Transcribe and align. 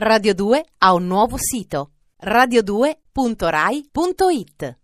Radio 0.00 0.32
2 0.32 0.64
ha 0.78 0.94
un 0.94 1.08
nuovo 1.08 1.36
sito 1.36 1.90
radio2.rai.it 2.22 4.76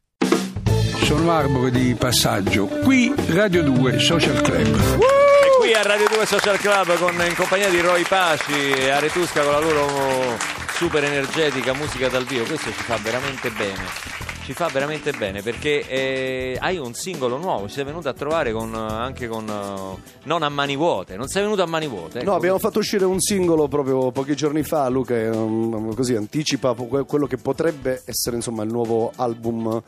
Sono 1.05 1.31
Arbore 1.31 1.71
di 1.71 1.95
passaggio. 1.95 2.67
Qui 2.67 3.15
Radio 3.29 3.63
2 3.63 4.01
Social 4.01 4.43
Club. 4.43 4.75
E 4.75 5.57
qui 5.61 5.73
a 5.73 5.83
Radio 5.83 6.09
2 6.09 6.27
Social 6.27 6.59
Club 6.59 6.99
con, 6.99 7.15
in 7.25 7.37
compagnia 7.37 7.71
di 7.71 7.79
Roy 7.79 8.03
Paci 8.03 8.73
e 8.73 8.91
Aretusca 8.91 9.45
con 9.45 9.53
la 9.53 9.61
loro 9.61 10.37
super 10.73 11.05
energetica 11.05 11.75
musica 11.75 12.09
dal 12.09 12.25
vivo. 12.25 12.47
Questo 12.47 12.73
ci 12.73 12.83
fa 12.83 12.97
veramente 12.97 13.51
bene. 13.51 14.34
Ci 14.45 14.53
fa 14.53 14.69
veramente 14.69 15.11
bene 15.13 15.41
perché 15.41 15.89
eh, 15.89 16.59
hai 16.61 16.77
un 16.77 16.93
singolo 16.93 17.39
nuovo, 17.39 17.67
ci 17.67 17.77
sei 17.77 17.85
venuto 17.85 18.11
a 18.11 18.13
trovare 18.13 18.53
con, 18.53 18.75
anche 18.75 19.27
con 19.27 19.49
eh, 19.49 20.03
non 20.25 20.43
a 20.43 20.51
mani 20.51 20.77
vuote, 20.77 21.17
non 21.17 21.29
sei 21.29 21.45
venuto 21.45 21.63
a 21.63 21.67
mani 21.67 21.87
vuote. 21.87 22.19
ecco. 22.19 22.29
No, 22.29 22.37
abbiamo 22.37 22.59
fatto 22.59 22.79
uscire 22.79 23.07
un 23.07 23.21
singolo 23.21 23.69
proprio 23.69 24.11
pochi 24.11 24.37
giorni 24.37 24.63
fa, 24.63 24.87
Luca, 24.91 25.15
um, 25.15 25.95
così 25.95 26.15
anticipa 26.15 26.75
que- 26.75 27.07
quello 27.07 27.27
che 27.27 27.39
potrebbe 27.39 28.03
essere 28.05 28.37
insomma 28.37 28.63
il 28.65 28.71
nuovo 28.71 29.13
album 29.17 29.83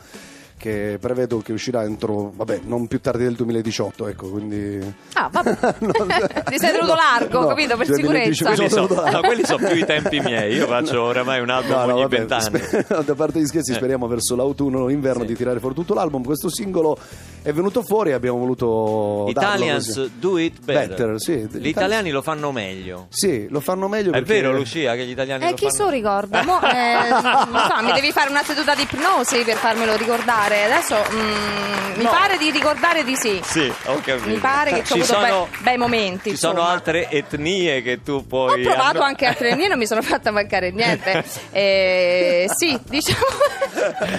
che 0.59 0.97
prevedo 1.01 1.39
che 1.39 1.53
uscirà 1.53 1.85
entro, 1.85 2.33
vabbè, 2.35 2.61
non 2.65 2.87
più 2.87 3.01
tardi 3.01 3.25
del 3.25 3.35
2018, 3.35 4.09
ecco, 4.09 4.29
quindi... 4.29 4.95
Ah, 5.13 5.29
vabbè. 5.31 5.55
Ti 6.49 6.59
sei 6.59 6.73
tenuto 6.73 6.95
largo, 6.95 7.41
No, 7.41 7.47
capito? 7.49 7.77
Per 7.77 7.87
2018 7.87 7.95
sicurezza. 7.97 8.55
Quelli 8.55 8.71
sono 8.71 9.11
no, 9.11 9.21
quelli 9.21 9.45
sono 9.45 9.67
più 9.69 9.77
i 9.77 9.85
tempi 9.85 10.21
miei, 10.21 10.55
io 10.57 10.67
faccio 10.67 11.03
oramai 11.03 11.41
un 11.41 11.51
album 11.51 11.71
No, 11.77 11.85
no, 11.85 11.93
ogni 11.93 12.03
vabbè, 12.03 12.17
vent'anni. 12.17 12.59
sper- 12.59 13.03
da 13.05 13.15
parte 13.15 13.39
di 13.39 13.47
scherzi 13.47 13.73
Eh. 13.73 13.75
speriamo 13.75 14.07
verso 14.07 14.35
l'autunno 14.37 14.81
o 14.81 14.91
inverno 14.91 15.23
Sì. 15.23 15.29
di 15.29 15.37
tirare 15.37 15.59
fuori 15.61 15.75
tutto 15.75 15.95
l'album. 15.95 16.25
Questo 16.25 16.49
singolo 16.51 16.99
è 17.43 17.53
venuto 17.53 17.83
fuori 17.83 18.11
e 18.11 18.13
abbiamo 18.15 18.39
voluto 18.39 19.27
Italians 19.29 20.09
do 20.19 20.39
it 20.39 20.61
better. 20.65 20.89
Better, 20.89 21.21
sì. 21.21 21.47
Gli 21.59 21.69
italiani 21.69 22.11
lo 22.11 22.23
fanno 22.23 22.51
meglio. 22.51 23.07
Sì, 23.11 23.47
lo 23.51 23.61
fanno 23.61 23.89
meglio 23.89 24.11
È 24.11 24.23
perché... 24.23 24.41
vero 24.41 24.53
Lucia 24.53 24.95
che 24.95 25.05
gli 25.05 25.11
italiani 25.11 25.45
Eh, 25.45 25.51
lo 25.51 25.55
chi 25.55 25.65
fanno 25.67 25.75
se 25.77 25.83
lo 25.83 25.91
ricorda? 25.91 26.43
Mo, 26.45 26.61
eh, 26.63 27.09
non 27.11 27.71
so, 27.77 27.83
mi 27.85 27.93
devi 27.93 28.11
fare 28.13 28.31
una 28.31 28.43
seduta 28.43 28.75
di 28.75 28.83
ipnosi 28.83 29.43
per 29.45 29.57
farmelo 29.57 29.97
ricordare. 29.97 30.46
Adesso 30.55 30.97
mm, 31.13 31.97
mi 31.97 32.03
No. 32.05 32.11
pare 32.11 32.37
di 32.37 32.51
ricordare 32.51 33.05
di 33.05 33.17
sì. 33.17 33.41
Sì, 33.43 33.73
ho 33.87 34.01
capito. 34.05 34.29
Mi 34.29 34.37
pare 34.37 34.71
che 34.73 34.85
ci 34.85 34.93
ho 34.93 34.97
avuto 34.97 35.13
sono, 35.15 35.49
bei, 35.51 35.63
bei 35.63 35.77
momenti. 35.79 36.31
Ci 36.31 36.37
sono 36.37 36.53
insomma. 36.55 36.73
altre 36.73 37.09
etnie 37.11 37.83
che 37.83 38.03
tu 38.03 38.13
Ho 38.13 38.23
puoi 38.23 38.63
provato 38.63 38.97
hanno- 38.99 39.03
anche 39.07 39.27
altre 39.27 39.51
etnie, 39.51 39.67
non 39.69 39.79
mi 39.79 39.87
sono 39.87 40.03
fatta 40.03 40.31
mancare 40.31 40.71
niente. 40.71 41.25
Eh, 41.57 42.47
sì, 42.55 42.79
diciamo. 42.85 43.25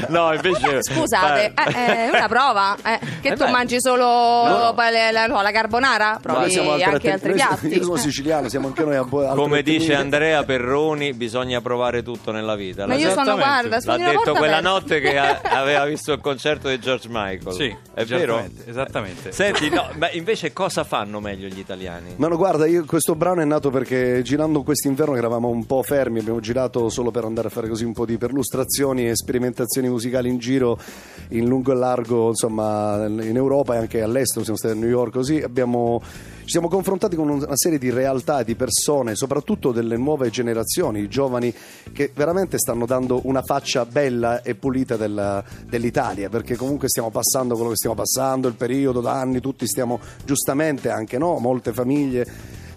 No, 0.10 0.34
invece 0.34 0.82
Scusate, 0.84 1.52
Fa- 1.54 1.66
eh, 1.66 2.10
è 2.10 2.10
una 2.12 2.28
prova. 2.28 2.76
eh, 2.84 3.00
che 3.22 3.30
Eh 3.30 3.36
tu 3.36 3.46
beh. 3.46 3.52
mangi 3.52 3.80
solo 3.80 4.04
No. 4.06 4.74
pa- 4.76 4.90
la, 4.90 5.12
la- 5.12 5.28
no, 5.28 5.42
la 5.42 5.52
carbonara? 5.52 6.12
Ma 6.14 6.20
Provi 6.22 6.50
siamo 6.52 6.72
altre 6.74 6.92
anche 6.92 7.12
altri 7.12 7.30
noi- 7.30 7.38
piatti. 7.38 7.68
Io 7.68 7.84
sono 7.84 7.96
siciliano, 7.98 8.50
siamo 8.50 8.68
anche 8.68 8.84
noi 8.84 8.96
a 8.96 9.04
bo- 9.04 9.22
altre 9.22 9.36
Come 9.36 9.60
etnie. 9.60 9.78
dice 9.80 9.94
Andrea 9.96 10.44
Perroni, 10.44 11.14
bisogna 11.14 11.62
provare 11.62 12.02
tutto 12.04 12.32
nella 12.32 12.56
vita. 12.56 12.86
Ma 12.88 12.94
L'ha 12.96 13.00
io 13.00 13.12
sono, 13.12 13.36
guarda, 13.36 13.70
L'ha 13.70 13.80
sfondi 13.82 14.02
una 14.02 14.10
detto 14.12 14.24
porta 14.24 14.40
quella 14.40 14.58
aperta. 14.58 14.70
notte 14.80 15.00
che 15.00 15.18
a- 15.18 15.40
aveva 15.44 15.86
visto 15.86 16.17
il 16.18 16.22
concerto 16.22 16.68
di 16.68 16.80
George 16.80 17.08
Michael. 17.10 17.56
Sì, 17.56 17.76
è 17.94 18.04
vero? 18.06 18.44
esattamente. 18.66 19.32
Senti, 19.32 19.70
no, 19.70 19.90
ma 19.96 20.12
invece 20.12 20.52
cosa 20.52 20.84
fanno 20.84 21.20
meglio 21.20 21.48
gli 21.48 21.60
italiani? 21.60 22.14
Ma 22.18 22.28
no, 22.28 22.36
guarda, 22.36 22.66
io, 22.66 22.84
questo 22.86 23.16
brano 23.16 23.42
è 23.42 23.46
nato 23.46 23.70
perché 23.70 24.22
girando 24.24 24.64
quest'inverno 24.64 25.16
eravamo 25.16 25.48
un 25.48 25.66
po' 25.66 25.84
fermi, 25.84 26.20
abbiamo 26.20 26.40
girato 26.40 26.90
solo 26.90 27.12
per 27.12 27.24
andare 27.24 27.48
a 27.48 27.52
fare 27.52 27.68
così 27.68 27.86
un 27.86 27.94
po' 27.94 28.06
di 28.06 28.18
perlustrazioni 28.18 29.08
e 29.08 29.16
sperimentazioni 29.16 29.88
musicali 29.88 30.30
in 30.30 30.38
giro, 30.38 30.80
in 31.30 31.48
lungo 31.48 31.72
e 31.72 31.76
largo, 31.76 32.30
insomma, 32.30 33.06
in 33.06 33.36
Europa 33.36 33.76
e 33.76 33.78
anche 33.78 34.02
all'estero, 34.02 34.44
siamo 34.44 34.58
stati 34.58 34.76
a 34.76 34.78
New 34.78 34.90
York 34.90 35.14
così, 35.14 35.42
abbiamo, 35.42 36.02
ci 36.48 36.54
siamo 36.54 36.70
confrontati 36.70 37.18
con 37.18 37.28
una 37.28 37.58
serie 37.58 37.78
di 37.78 37.90
realtà, 37.90 38.42
di 38.42 38.56
persone, 38.56 39.16
soprattutto 39.16 39.74
delle 39.74 39.98
nuove 39.98 40.30
generazioni, 40.30 41.02
i 41.02 41.10
giovani 41.10 41.54
che 41.92 42.10
veramente 42.16 42.58
stanno 42.58 42.86
dando 42.86 43.20
una 43.26 43.42
faccia 43.42 43.86
bella 43.86 44.42
e 44.42 44.56
pulita 44.56 44.96
della- 44.96 45.44
dell'Italia, 45.66 46.30
perché 46.30 46.56
comunque 46.56 46.88
stiamo 46.88 47.10
passando 47.12 47.56
quello 47.56 47.72
che 47.72 47.76
stiamo 47.76 47.98
passando, 47.98 48.48
il 48.48 48.54
periodo 48.54 49.02
da 49.02 49.12
anni, 49.12 49.42
tutti 49.42 49.68
stiamo 49.68 50.00
giustamente 50.24 50.90
anche 50.90 51.18
no, 51.18 51.38
molte 51.40 51.74
famiglie 51.74 52.26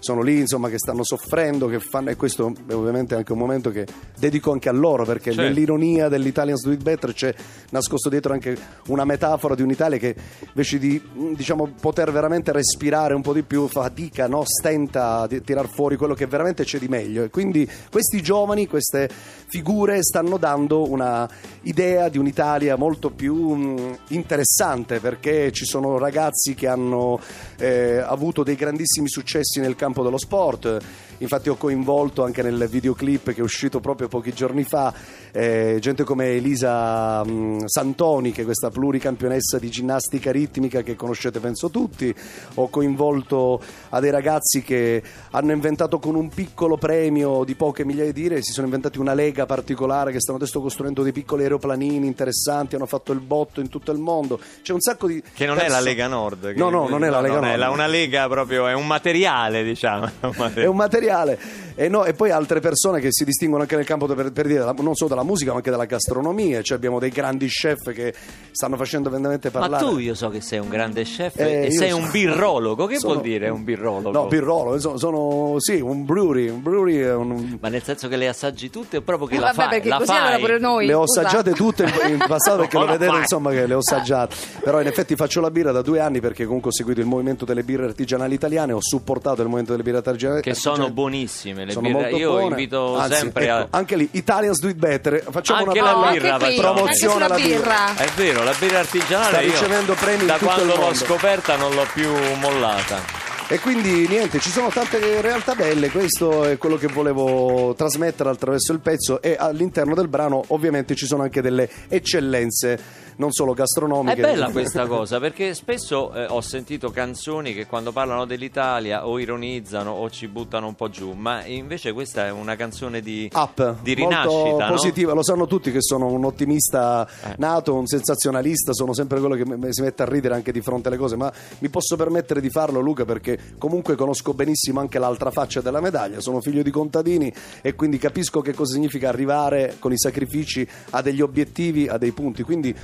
sono 0.01 0.21
lì 0.23 0.39
insomma 0.39 0.67
che 0.67 0.79
stanno 0.79 1.03
soffrendo 1.03 1.67
che 1.67 1.79
fanno, 1.79 2.09
e 2.09 2.15
questo 2.15 2.53
è 2.67 2.73
ovviamente 2.73 3.13
anche 3.15 3.31
un 3.31 3.37
momento 3.37 3.69
che 3.69 3.85
dedico 4.17 4.51
anche 4.51 4.67
a 4.67 4.71
loro 4.71 5.05
perché 5.05 5.31
Certo. 5.31 5.41
nell'ironia 5.43 6.09
dell'Italian 6.09 6.57
It 6.65 6.81
Better 6.81 7.13
c'è 7.13 7.33
nascosto 7.69 8.09
dietro 8.09 8.33
anche 8.33 8.57
una 8.87 9.05
metafora 9.05 9.53
di 9.53 9.61
un'Italia 9.61 9.99
che 9.99 10.15
invece 10.47 10.79
di 10.79 10.99
diciamo 11.35 11.73
poter 11.79 12.11
veramente 12.11 12.51
respirare 12.51 13.13
un 13.13 13.21
po' 13.21 13.33
di 13.33 13.43
più 13.43 13.67
fatica, 13.67 14.27
no? 14.27 14.43
stenta 14.43 15.19
a 15.19 15.27
di- 15.27 15.41
tirar 15.43 15.69
fuori 15.69 15.97
quello 15.97 16.15
che 16.15 16.25
veramente 16.25 16.63
c'è 16.63 16.79
di 16.79 16.87
meglio 16.87 17.23
e 17.23 17.29
quindi 17.29 17.69
questi 17.91 18.21
giovani, 18.23 18.65
queste 18.65 19.07
figure 19.47 20.01
stanno 20.01 20.37
dando 20.37 20.89
una 20.89 21.29
idea 21.63 22.09
di 22.09 22.17
un'Italia 22.17 22.75
molto 22.75 23.11
più 23.11 23.35
mh, 23.53 23.97
interessante 24.07 24.99
perché 24.99 25.51
ci 25.51 25.65
sono 25.65 25.99
ragazzi 25.99 26.55
che 26.55 26.67
hanno 26.67 27.19
eh, 27.57 27.97
avuto 27.97 28.41
dei 28.41 28.55
grandissimi 28.55 29.07
successi 29.07 29.59
nel 29.59 29.75
campo 29.75 29.89
dello 29.93 30.17
sport. 30.17 30.81
Infatti 31.21 31.49
ho 31.49 31.55
coinvolto 31.55 32.23
anche 32.23 32.41
nel 32.41 32.67
videoclip 32.69 33.31
che 33.33 33.39
è 33.39 33.43
uscito 33.43 33.79
proprio 33.79 34.07
pochi 34.07 34.33
giorni 34.33 34.63
fa 34.63 34.91
eh, 35.31 35.77
gente 35.79 36.03
come 36.03 36.29
Elisa 36.31 37.23
mh, 37.23 37.65
Santoni, 37.67 38.31
che 38.31 38.41
è 38.41 38.45
questa 38.45 38.69
pluricampionessa 38.69 39.59
di 39.59 39.69
ginnastica 39.69 40.31
ritmica 40.31 40.81
che 40.81 40.95
conoscete 40.95 41.39
penso 41.39 41.69
tutti. 41.69 42.13
Ho 42.55 42.69
coinvolto 42.69 43.61
a 43.89 43.99
dei 43.99 44.09
ragazzi 44.11 44.61
che 44.63 45.01
hanno 45.31 45.51
inventato 45.51 45.99
con 45.99 46.15
un 46.15 46.29
piccolo 46.29 46.77
premio 46.77 47.43
di 47.43 47.55
poche 47.55 47.85
migliaia 47.85 48.11
di 48.11 48.21
lire, 48.21 48.41
si 48.41 48.51
sono 48.51 48.65
inventati 48.65 48.97
una 48.99 49.13
lega 49.13 49.45
particolare 49.45 50.11
che 50.11 50.19
stanno 50.19 50.37
adesso 50.37 50.59
costruendo 50.59 51.03
dei 51.03 51.11
piccoli 51.11 51.43
aeroplanini 51.43 52.07
interessanti, 52.07 52.75
hanno 52.75 52.85
fatto 52.87 53.11
il 53.11 53.19
botto 53.19 53.61
in 53.61 53.69
tutto 53.69 53.91
il 53.91 53.99
mondo. 53.99 54.39
C'è 54.63 54.73
un 54.73 54.81
sacco 54.81 55.07
di 55.07 55.21
Che 55.33 55.45
non 55.45 55.59
è 55.59 55.67
la 55.67 55.79
Lega 55.79 56.07
Nord. 56.07 56.53
che- 56.53 56.59
No, 56.59 56.69
no, 56.69 56.87
non 56.89 57.03
è 57.03 57.09
la 57.09 57.21
Lega 57.21 57.35
non 57.35 57.43
è 57.43 57.47
Nord. 57.49 57.59
la- 57.59 57.69
una 57.69 57.87
lega 57.87 58.27
proprio, 58.27 58.67
è 58.67 58.73
un 58.73 58.87
materiale, 58.87 59.63
diciamo. 59.63 60.05
è 60.07 60.65
un 60.65 60.75
materiale. 60.75 61.09
Materiale 61.11 61.39
e, 61.75 61.87
no- 61.87 62.05
e 62.05 62.13
poi 62.13 62.31
altre 62.31 62.59
persone 62.59 62.99
che 62.99 63.07
si 63.11 63.23
distinguono 63.25 63.63
anche 63.63 63.75
nel 63.75 63.85
campo 63.85 64.05
per, 64.07 64.31
per 64.31 64.47
dire 64.47 64.59
non 64.63 64.95
solo 64.95 65.09
della 65.09 65.23
musica 65.23 65.51
ma 65.51 65.57
anche 65.57 65.69
della 65.69 65.85
gastronomia 65.85 66.61
cioè 66.61 66.77
abbiamo 66.77 66.99
dei 66.99 67.09
grandi 67.09 67.47
chef 67.47 67.91
che 67.93 68.13
stanno 68.51 68.75
facendo 68.77 69.09
veramente 69.09 69.49
Ma 69.53 69.59
parlare 69.59 69.85
tu 69.85 69.97
io 69.97 70.13
so 70.15 70.29
che 70.29 70.41
sei 70.41 70.59
un 70.59 70.69
grande 70.69 71.03
chef 71.03 71.37
Eh, 71.39 71.65
e 71.67 71.71
sei 71.71 71.89
sono- 71.91 72.03
un 72.05 72.11
birrologo. 72.11 72.85
Che 72.85 72.99
sono- 72.99 73.13
vuol 73.13 73.25
dire 73.25 73.49
un 73.49 73.63
birrologo? 73.63 74.11
no 74.11 74.27
birrolo 74.27 74.79
sono, 74.79 74.97
sono- 74.97 75.55
sì 75.59 75.79
un 75.79 76.05
brewery 76.05 76.49
un 76.49 76.61
brewery 76.61 76.97
è 76.99 77.13
un- 77.13 77.57
Ma 77.59 77.69
nel 77.69 77.83
senso 77.83 78.07
che 78.07 78.15
le 78.17 78.27
assaggi 78.27 78.69
tutte 78.69 78.97
o 78.97 79.01
proprio 79.01 79.27
che 79.27 79.35
Eh, 79.35 79.39
la 79.39 79.45
vabbè, 79.47 79.55
fai? 79.61 79.69
perché 79.69 79.89
la 79.89 79.97
così 79.97 80.09
fai? 80.11 80.17
allora 80.19 80.37
pure 80.37 80.59
noi. 80.59 80.85
le 80.85 80.93
ho 80.93 81.05
scusa. 81.07 81.21
assaggiate 81.21 81.51
tutte 81.53 81.83
in, 81.83 82.11
in 82.11 82.23
passato 82.27 82.57
perché 82.59 82.77
lo 82.77 82.85
vedete 82.85 83.17
insomma 83.17 83.51
che 83.51 83.65
le 83.65 83.73
ho 83.73 83.79
assaggiate 83.79 84.35
però 84.63 84.81
in 84.81 84.87
effetti 84.87 85.15
faccio 85.15 85.41
la 85.41 85.49
birra 85.51 85.71
da 85.71 85.81
due 85.81 85.99
anni 85.99 86.19
perché 86.19 86.45
comunque 86.45 86.69
ho 86.69 86.73
seguito 86.73 86.99
il 86.99 87.05
movimento 87.07 87.45
delle 87.45 87.63
birre 87.63 87.85
artigianali 87.85 88.33
italiane 88.35 88.73
ho 88.73 88.79
supportato 88.81 89.37
il 89.41 89.47
movimento 89.47 89.71
delle 89.71 89.83
birre 89.83 89.97
artigianali 89.97 90.41
Che 90.41 90.53
sono 90.53 90.73
artigianali. 90.75 90.93
Buonissime 91.01 91.65
le 91.65 91.71
Sono 91.71 91.87
birre. 91.87 92.01
molto 92.01 92.17
Io 92.17 92.29
buone. 92.31 92.45
invito 92.47 92.97
Anzi, 92.97 93.15
sempre 93.17 93.43
ecco, 93.45 93.53
a... 93.53 93.67
anche 93.71 93.95
lì 93.95 94.07
Italians 94.11 94.59
do 94.59 94.67
it 94.69 94.75
better 94.77 95.23
facciamo 95.29 95.65
Anche 95.65 95.79
una 95.79 95.91
la 96.01 96.11
birra 96.11 96.33
anche 96.33 96.45
qui, 96.45 96.55
facciamo. 96.55 96.73
promozione 96.73 97.25
alla 97.25 97.35
birra. 97.35 97.47
birra. 97.57 97.95
È 97.95 98.07
vero, 98.15 98.43
la 98.43 98.53
birra 98.57 98.79
artigianale 98.79 99.29
Sta 99.29 99.39
ricevendo 99.39 99.93
premi 99.93 100.25
da 100.25 100.37
quando 100.37 100.75
l'ho 100.75 100.93
scoperta 100.93 101.55
non 101.55 101.73
l'ho 101.73 101.85
più 101.93 102.09
mollata. 102.39 103.29
E 103.47 103.59
quindi 103.59 104.07
niente, 104.07 104.39
ci 104.39 104.49
sono 104.49 104.69
tante 104.69 105.19
realtà 105.19 105.55
belle, 105.55 105.89
questo 105.91 106.45
è 106.45 106.57
quello 106.57 106.77
che 106.77 106.87
volevo 106.87 107.73
trasmettere 107.75 108.29
attraverso 108.29 108.71
il 108.71 108.79
pezzo 108.79 109.21
e 109.21 109.35
all'interno 109.37 109.93
del 109.93 110.07
brano 110.07 110.41
ovviamente 110.47 110.95
ci 110.95 111.05
sono 111.05 111.23
anche 111.23 111.41
delle 111.41 111.69
eccellenze, 111.89 112.79
non 113.21 113.31
solo 113.31 113.51
È 113.51 113.55
gastronomiche. 113.55 114.19
bella 114.19 114.49
questa 114.49 114.87
cosa 114.87 115.19
perché 115.19 115.53
spesso 115.53 116.11
eh, 116.11 116.25
ho 116.25 116.41
sentito 116.41 116.89
canzoni 116.89 117.53
che 117.53 117.67
quando 117.67 117.91
parlano 117.91 118.25
dell'Italia 118.25 119.05
o 119.07 119.19
ironizzano 119.19 119.91
o 119.91 120.09
ci 120.09 120.27
buttano 120.27 120.65
un 120.65 120.73
po' 120.73 120.89
giù, 120.89 121.11
ma 121.11 121.45
invece 121.45 121.93
questa 121.93 122.25
è 122.25 122.31
una 122.31 122.55
canzone 122.55 122.99
di, 123.01 123.29
Up, 123.31 123.75
di 123.83 123.93
rinascita. 123.93 124.65
no? 124.67 124.73
positiva, 124.73 125.13
lo 125.13 125.21
sanno 125.23 125.45
tutti 125.45 125.71
che 125.71 125.81
sono 125.81 126.07
un 126.07 126.25
ottimista 126.25 127.07
Eh. 127.23 127.35
nato, 127.37 127.75
un 127.75 127.85
sensazionalista, 127.85 128.73
sono 128.73 128.93
sempre 128.95 129.19
quello 129.19 129.35
che 129.35 129.45
m- 129.45 129.69
si 129.69 129.81
mette 129.83 130.01
a 130.01 130.07
ridere 130.07 130.33
anche 130.33 130.51
di 130.51 130.61
fronte 130.61 130.87
alle 130.87 130.97
cose, 130.97 131.15
ma 131.15 131.31
mi 131.59 131.69
posso 131.69 131.95
permettere 131.95 132.41
di 132.41 132.49
farlo 132.49 132.79
Luca 132.79 133.05
perché 133.05 133.37
comunque 133.59 133.95
conosco 133.95 134.33
benissimo 134.33 134.79
anche 134.79 134.97
l'altra 134.97 135.29
faccia 135.29 135.61
della 135.61 135.79
medaglia, 135.79 136.19
sono 136.21 136.41
figlio 136.41 136.63
di 136.63 136.71
contadini 136.71 137.31
e 137.61 137.75
quindi 137.75 137.99
capisco 137.99 138.41
che 138.41 138.53
cosa 138.55 138.73
significa 138.73 139.09
arrivare 139.09 139.75
con 139.77 139.91
i 139.91 139.97
sacrifici 139.99 140.67
a 140.91 141.01
degli 141.03 141.21
obiettivi, 141.21 141.87
a 141.87 141.97
dei 141.99 142.11
punti, 142.13 142.41
quindi 142.41 142.75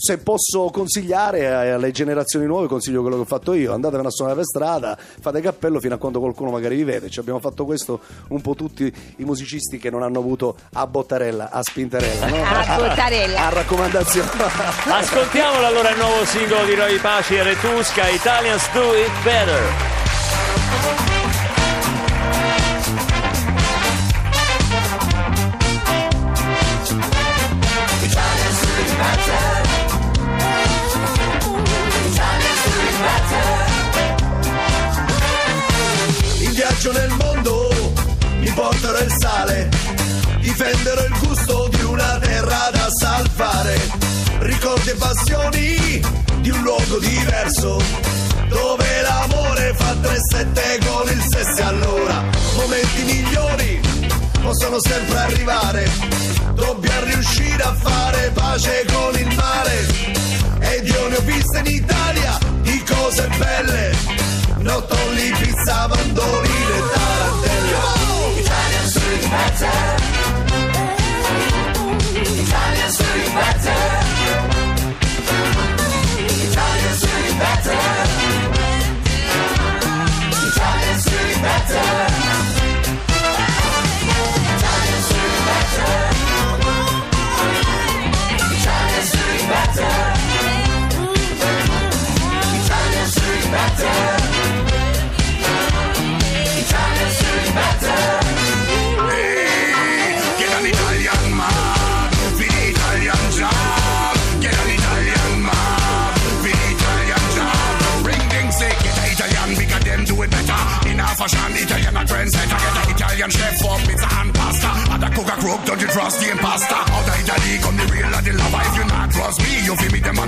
se 0.00 0.16
posso 0.16 0.70
consigliare 0.70 1.72
alle 1.72 1.90
generazioni 1.90 2.46
nuove, 2.46 2.68
consiglio 2.68 3.02
quello 3.02 3.16
che 3.16 3.22
ho 3.22 3.26
fatto 3.26 3.52
io: 3.52 3.74
andatevene 3.74 4.08
a 4.08 4.10
suonare 4.10 4.36
per 4.36 4.46
strada, 4.46 4.96
fate 4.98 5.40
cappello 5.42 5.78
fino 5.78 5.94
a 5.94 5.98
quando 5.98 6.20
qualcuno 6.20 6.50
magari 6.50 6.76
vi 6.76 6.84
vede. 6.84 7.10
Ci 7.10 7.20
abbiamo 7.20 7.38
fatto 7.38 7.66
questo 7.66 8.00
un 8.28 8.40
po' 8.40 8.54
tutti 8.54 8.92
i 9.16 9.24
musicisti 9.24 9.76
che 9.76 9.90
non 9.90 10.02
hanno 10.02 10.18
avuto 10.18 10.56
a 10.72 10.86
Bottarella, 10.86 11.50
a 11.50 11.62
Spintarella, 11.62 12.26
no? 12.28 12.38
A 12.70 12.76
Bottarella. 12.76 13.46
a 13.46 13.48
raccomandazione. 13.50 14.30
Ascoltiamolo 14.88 15.66
allora 15.66 15.90
il 15.90 15.98
nuovo 15.98 16.24
singolo 16.24 16.64
di 16.64 16.74
Roy 16.74 16.98
Paci 16.98 17.34
e 17.36 17.42
Retusca, 17.42 18.08
Italians 18.08 18.72
Do 18.72 18.94
It 18.94 19.22
Better. 19.22 21.09
Possono 54.70 54.80
sempre 54.80 55.18
arrivare, 55.18 55.90
dobbiamo 56.54 57.04
riuscire 57.06 57.62
a 57.62 57.74
fare 57.74 58.30
pace 58.32 58.84
con 58.92 59.18
il 59.18 59.34
mare, 59.34 59.86
ed 60.60 60.86
io 60.86 61.08
ne 61.08 61.16
ho 61.16 61.20
viste 61.22 61.58
in 61.58 61.66
Italia 61.66 62.38
di 62.60 62.82
cose 62.84 63.28
belle, 63.36 63.96
nottoli, 64.58 65.32
pizza, 65.40 65.88
mandorine 65.88 66.76
e 66.76 66.82
tarantelle. 66.92 68.38
Italian 68.38 68.86
street. 68.86 69.79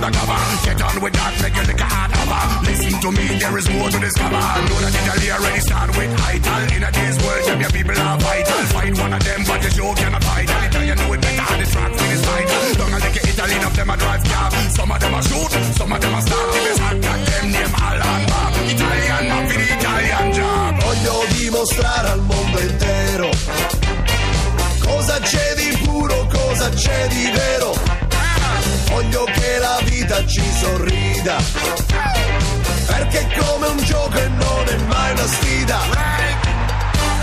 Them 0.03 0.11
undercover. 0.11 0.39
Get 0.63 0.81
on 0.81 1.01
with 1.01 1.13
that, 1.13 1.33
make 1.39 1.55
your 1.55 1.65
liquor 1.65 1.87
hard 1.87 2.11
over. 2.19 2.43
Listen 2.67 2.95
to 2.99 3.09
me, 3.11 3.25
there 3.39 3.55
is 3.57 3.67
more 3.71 3.89
to 3.89 3.99
discover. 3.99 4.35
Know 4.35 4.79
that 4.83 4.93
Italy 4.93 5.31
already 5.31 5.61
start 5.63 5.89
with 5.95 6.11
Ital. 6.19 6.61
In 6.75 6.83
a 6.83 6.91
day's 6.91 7.17
world, 7.23 7.43
them 7.47 7.59
your 7.61 7.71
people 7.71 7.95
are 7.95 8.17
vital. 8.19 8.61
Fight 8.75 8.93
one 8.99 9.13
of 9.13 9.23
them, 9.23 9.41
but 9.47 9.59
the 9.61 9.69
show 9.71 9.93
cannot 9.95 10.23
fight. 10.23 10.49
And 10.49 10.63
Italian 10.67 10.97
know 10.99 11.13
it 11.13 11.21
better, 11.21 11.55
the 11.55 11.67
track 11.71 11.91
for 11.95 12.07
this 12.11 12.23
fight. 12.25 12.47
Don't 12.75 12.91
like 12.91 13.15
Italy, 13.15 13.55
enough 13.55 13.75
them 13.75 13.89
a 13.89 13.95
drive 13.97 14.23
cab. 14.23 14.51
Some 14.75 14.91
of 14.91 14.99
them 14.99 15.13
a 15.13 15.21
shoot, 15.23 15.51
some 15.77 15.91
of 15.91 15.99
them 16.01 16.15
a 16.15 16.21
stop. 16.21 16.47
If 16.51 16.65
it's 16.67 16.79
hot, 16.79 16.97
that 16.99 17.19
them 17.23 17.45
name 17.51 17.73
Alan 17.79 18.21
Bob. 18.27 18.51
Italian, 18.67 19.23
not 19.31 19.43
for 19.47 19.57
the 19.57 19.67
Italian 19.71 20.27
job. 20.33 20.71
Voglio 20.83 21.15
dimostrare 21.37 22.09
al 22.09 22.21
mondo 22.21 22.59
intero 22.59 23.31
cosa 24.83 25.19
c'è 25.19 25.53
di 25.55 25.77
puro, 25.83 26.27
cosa 26.27 26.69
c'è 26.69 27.07
di 27.07 27.31
vero. 27.31 27.92
Voglio 28.87 29.23
che 29.25 29.57
la 29.59 29.79
vita 29.83 30.25
ci 30.25 30.43
sorrida, 30.59 31.37
perché 32.85 33.19
è 33.19 33.27
come 33.39 33.67
un 33.67 33.77
gioco 33.77 34.17
e 34.17 34.27
non 34.27 34.67
è 34.67 34.75
mai 34.87 35.11
una 35.11 35.27
sfida. 35.27 35.79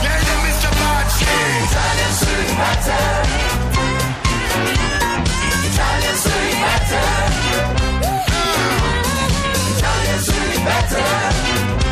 Yeah, 0.02 0.18
yeah, 0.18 0.40
Mr. 0.42 0.70
Patsy. 0.80 1.24
Italian 1.64 2.12
street 2.12 2.56
better. 2.56 3.28
Italian 5.70 6.16
street 6.16 6.56
better. 6.60 7.08
Italian 9.76 10.18
street 10.20 10.64
better. 10.64 11.89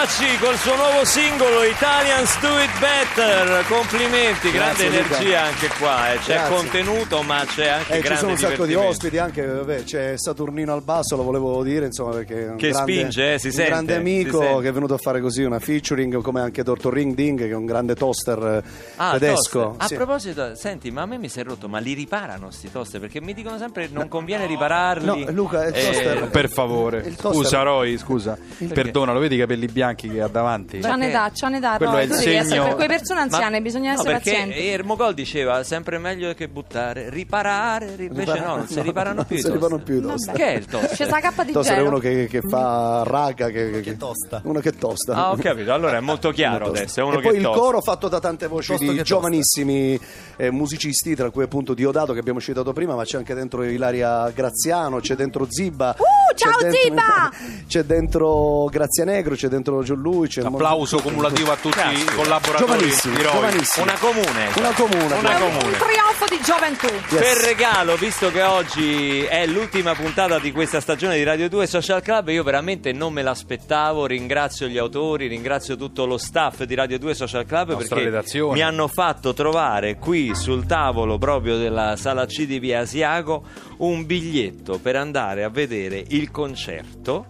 Paci 0.00 0.38
col 0.38 0.56
suo 0.56 0.74
nuovo 0.76 1.04
singolo 1.04 1.62
Italians 1.62 2.40
Do 2.40 2.58
It 2.58 2.70
Better. 2.78 3.66
Complimenti, 3.66 4.50
grande 4.50 4.88
Grazie, 4.88 5.02
Luca. 5.02 5.14
energia 5.16 5.42
anche 5.42 5.68
qua. 5.78 6.12
eh. 6.14 6.18
C'è 6.20 6.32
Grazie. 6.36 6.54
contenuto, 6.56 7.22
ma 7.22 7.44
c'è 7.46 7.68
anche 7.68 7.92
Eh, 7.92 7.96
ci 7.96 8.00
grande 8.00 8.18
sono 8.18 8.30
un 8.32 8.38
sacco 8.38 8.64
di 8.64 8.68
divertimento. 8.68 8.88
ospiti 8.88 9.18
anche, 9.18 9.44
vabbè, 9.46 9.84
c'è 9.84 10.14
Saturnino 10.16 10.72
al 10.72 10.80
basso, 10.80 11.16
lo 11.16 11.22
volevo 11.22 11.62
dire, 11.62 11.84
insomma, 11.84 12.12
perché 12.14 12.46
è 12.46 12.48
un 12.48 12.56
Che 12.56 12.70
grande, 12.70 12.92
spinge, 12.94 13.34
eh, 13.34 13.38
si 13.38 13.46
un 13.48 13.52
sente, 13.52 13.68
grande 13.70 13.92
si 13.92 13.98
amico 13.98 14.40
sente. 14.40 14.62
che 14.62 14.68
è 14.68 14.72
venuto 14.72 14.94
a 14.94 14.98
fare 14.98 15.20
così 15.20 15.42
una 15.42 15.58
featuring, 15.58 16.22
come 16.22 16.40
anche 16.40 16.62
Dr. 16.62 16.90
Ring 16.94 17.14
Ding, 17.14 17.38
che 17.38 17.50
è 17.50 17.54
un 17.54 17.66
grande 17.66 17.94
toaster 17.94 18.62
eh, 18.64 18.70
Ah, 18.96 19.12
tedesco. 19.18 19.60
toaster. 19.60 19.84
A 19.84 19.86
Sì. 19.86 19.94
proposito, 19.96 20.54
senti, 20.54 20.90
ma 20.90 21.02
a 21.02 21.06
me 21.06 21.18
mi 21.18 21.28
si 21.28 21.40
è 21.40 21.44
rotto, 21.44 21.68
ma 21.68 21.78
li 21.78 21.92
riparano 21.92 22.50
sti 22.50 22.72
toaster? 22.72 23.00
Perché 23.00 23.20
mi 23.20 23.34
dicono 23.34 23.58
sempre 23.58 23.86
non 23.92 24.08
conviene 24.08 24.46
ripararli. 24.46 25.24
No, 25.26 25.30
Luca, 25.32 25.66
il 25.66 25.74
Eh, 25.74 25.84
toaster- 25.84 26.28
Per 26.30 26.48
favore, 26.48 27.02
Il 27.04 27.16
toaster- 27.16 27.32
scusa 27.34 27.62
Roy, 27.62 27.98
scusa, 27.98 28.38
perdona, 28.72 29.12
lo 29.12 29.20
vedi 29.20 29.34
i 29.34 29.38
capelli 29.38 29.66
bianchi 29.66 29.88
che 29.94 30.20
ha 30.20 30.28
davanti? 30.28 30.82
Ce 30.82 30.96
ne 30.96 31.10
dà, 31.10 31.30
ce 31.34 31.48
ne 31.48 31.60
dà. 31.60 31.74
Quello 31.76 31.96
è 31.96 32.02
il 32.02 32.12
segno- 32.12 32.64
per 32.64 32.74
quelle 32.74 32.88
persone 32.88 33.20
anziane, 33.20 33.56
Ma- 33.58 33.60
bisogna 33.60 33.92
no, 33.92 33.98
essere 34.00 34.14
perché 34.14 34.30
pazienti. 34.30 34.66
Ermogol 34.68 35.14
diceva 35.14 35.62
sempre 35.64 35.98
meglio 35.98 36.32
che 36.34 36.48
buttare, 36.48 37.10
riparare, 37.10 37.96
ri- 37.96 38.06
invece 38.06 38.32
Ripara- 38.32 38.46
no, 38.50 38.56
non 38.56 38.66
si 38.68 38.74
no, 38.76 38.82
riparano 38.82 39.14
non 39.16 39.24
più. 39.26 39.36
i 39.36 39.40
si 39.40 39.50
riparano 39.50 39.82
più 39.82 39.96
i 39.98 40.00
toaster. 40.00 40.34
Che 40.34 40.44
è 40.46 40.50
il 40.56 40.64
toaster? 40.66 40.96
C'è 40.96 41.04
sta 41.06 41.20
cappa 41.20 41.42
di 41.42 41.48
Il 41.48 41.54
toaster 41.54 41.78
è 41.78 41.82
uno 41.82 41.98
che, 41.98 42.26
che 42.28 42.40
fa 42.40 43.02
raga, 43.06 43.48
che, 43.48 43.80
che, 43.80 43.96
tosta. 43.96 44.40
Uno 44.44 44.60
che 44.60 44.72
tosta. 44.72 45.14
Ah, 45.14 45.30
ho 45.32 45.36
capito, 45.36 45.72
allora 45.72 45.96
è 45.96 46.00
molto 46.00 46.30
chiaro 46.30 46.56
Uno 46.56 46.64
tosta. 46.66 46.78
adesso. 46.80 47.00
È 47.00 47.02
uno 47.02 47.18
e 47.18 47.20
che 47.22 47.28
poi 47.28 47.36
il 47.36 47.42
tosta. 47.42 47.60
coro 47.60 47.80
fatto 47.80 48.08
da 48.08 48.20
tante 48.20 48.46
voci 48.46 48.72
di 48.72 48.78
che 48.78 48.86
tosta. 48.86 49.02
giovanissimi 49.02 50.00
eh, 50.36 50.50
musicisti, 50.50 51.14
tra 51.14 51.30
cui 51.30 51.42
appunto 51.44 51.74
Diodato 51.74 52.12
che 52.12 52.18
abbiamo 52.20 52.40
citato 52.40 52.72
prima, 52.72 52.94
ma 52.94 53.04
c'è 53.04 53.16
anche 53.18 53.34
dentro 53.34 53.62
Ilaria 53.64 54.30
Graziano, 54.30 55.00
c'è 55.00 55.14
dentro 55.14 55.46
Zibba. 55.48 55.94
Uh, 55.98 56.34
ciao, 56.34 56.52
c'è 56.58 56.68
dentro- 56.70 56.80
Zibba! 56.80 57.30
C'è 57.70 57.82
dentro 57.84 58.64
Grazia 58.70 59.04
Negro, 59.04 59.34
c'è 59.36 59.46
dentro 59.48 59.79
Gianlui. 59.82 60.28
C'è 60.28 60.42
Applauso 60.42 60.98
cumulativo 61.00 61.52
a 61.52 61.56
tutti 61.56 61.78
i 61.78 61.82
Grazie. 61.82 62.14
collaboratori 62.14 62.72
Giovanissimi, 62.72 63.16
giovanissimi. 63.22 63.86
Una 63.86 63.98
comune. 63.98 64.48
Una 64.56 64.72
comune. 64.72 65.14
Una 65.14 65.34
comune. 65.34 65.64
Un 65.64 65.72
trionfo 65.72 66.24
di 66.28 66.40
gioventù. 66.44 66.86
Yes. 66.86 67.20
Per 67.20 67.36
regalo, 67.46 67.96
visto 67.96 68.30
che 68.30 68.42
oggi 68.42 69.22
è 69.22 69.46
l'ultima 69.46 69.94
puntata 69.94 70.38
di 70.38 70.52
questa 70.52 70.80
stagione 70.80 71.16
di 71.16 71.22
Radio 71.22 71.48
2 71.48 71.66
Social 71.66 72.02
Club, 72.02 72.28
io 72.28 72.42
veramente 72.42 72.92
non 72.92 73.12
me 73.12 73.22
l'aspettavo. 73.22 74.06
Ringrazio 74.06 74.66
gli 74.68 74.78
autori, 74.78 75.26
ringrazio 75.26 75.76
tutto 75.76 76.06
lo 76.06 76.18
staff 76.18 76.62
di 76.64 76.74
Radio 76.74 76.98
2 76.98 77.14
Social 77.14 77.44
Club 77.46 77.70
Nostra 77.70 77.96
perché 77.96 78.04
redazione. 78.10 78.54
mi 78.54 78.62
hanno 78.62 78.88
fatto 78.88 79.32
trovare 79.34 79.96
qui 79.96 80.34
sul 80.34 80.66
tavolo 80.66 81.18
proprio 81.18 81.56
della 81.56 81.96
sala 81.96 82.26
C 82.26 82.44
di 82.46 82.58
Via 82.58 82.80
Asiago 82.80 83.44
un 83.78 84.04
biglietto 84.06 84.78
per 84.78 84.96
andare 84.96 85.44
a 85.44 85.48
vedere 85.48 86.02
il 86.08 86.30
concerto 86.30 87.26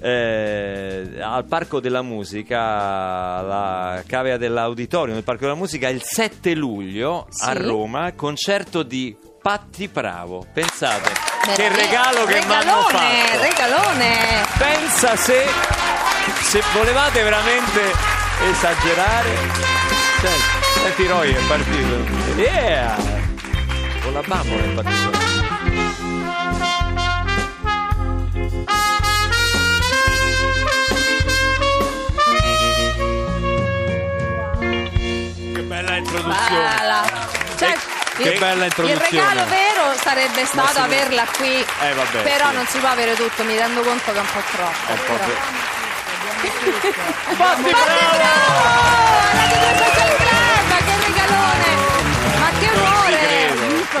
eh, 0.00 1.18
al 1.20 1.44
Parco 1.44 1.80
della 1.80 1.91
Musica, 2.00 2.56
la 3.42 4.02
cavea 4.06 4.38
dell'Auditorium 4.38 5.14
del 5.16 5.24
Parco 5.24 5.42
della 5.42 5.54
Musica 5.54 5.88
il 5.90 6.00
7 6.02 6.54
luglio 6.54 7.26
a 7.40 7.52
Sì. 7.52 7.58
Roma, 7.58 8.12
concerto 8.14 8.82
di 8.82 9.14
Patti 9.42 9.88
Bravo. 9.88 10.46
Pensate, 10.54 11.10
che 11.10 11.56
Veramente. 11.56 11.82
regalo 11.84 12.24
che 12.24 12.34
mi 12.34 12.40
hanno 12.54 12.86
Regalone, 12.86 13.26
fatto. 13.26 13.42
regalone. 13.42 14.16
Pensa 14.56 15.16
se, 15.16 15.44
se 16.42 16.62
volevate 16.72 17.22
veramente 17.22 17.80
esagerare. 18.48 19.30
Senti, 20.20 20.80
senti 20.80 21.06
Roy 21.08 21.32
è 21.34 21.40
partito. 21.46 22.40
Yeah! 22.40 22.96
con 24.02 24.12
la 24.14 24.22
bambola 24.24 24.64
in 24.64 24.74
particolare. 24.74 25.31
Introduzione. 36.22 36.74
Bella. 36.76 37.02
Cioè, 37.58 37.76
Che 38.16 38.22
il- 38.30 38.38
bella 38.38 38.64
introduzione. 38.64 39.04
Il 39.06 39.10
regalo 39.10 39.44
vero 39.46 39.94
sarebbe 40.02 40.44
stato 40.46 40.72
sì. 40.74 40.78
averla 40.80 41.24
qui. 41.36 41.54
Eh, 41.80 41.92
vabbè, 41.94 42.22
però 42.22 42.48
sì. 42.48 42.54
non 42.54 42.66
si 42.66 42.78
può 42.78 42.88
avere 42.88 43.14
tutto, 43.16 43.42
mi 43.44 43.56
rendo 43.56 43.80
conto 43.82 44.12
che 44.12 44.18
è 44.18 44.20
un 44.20 44.26
po' 44.32 44.42
troppo. 44.56 44.86
È 44.86 44.92
un 44.92 45.00
po' 45.06 45.24
più- 45.24 45.36
Fatti 47.36 47.62
bravo! 47.62 48.18
Radio 49.32 50.21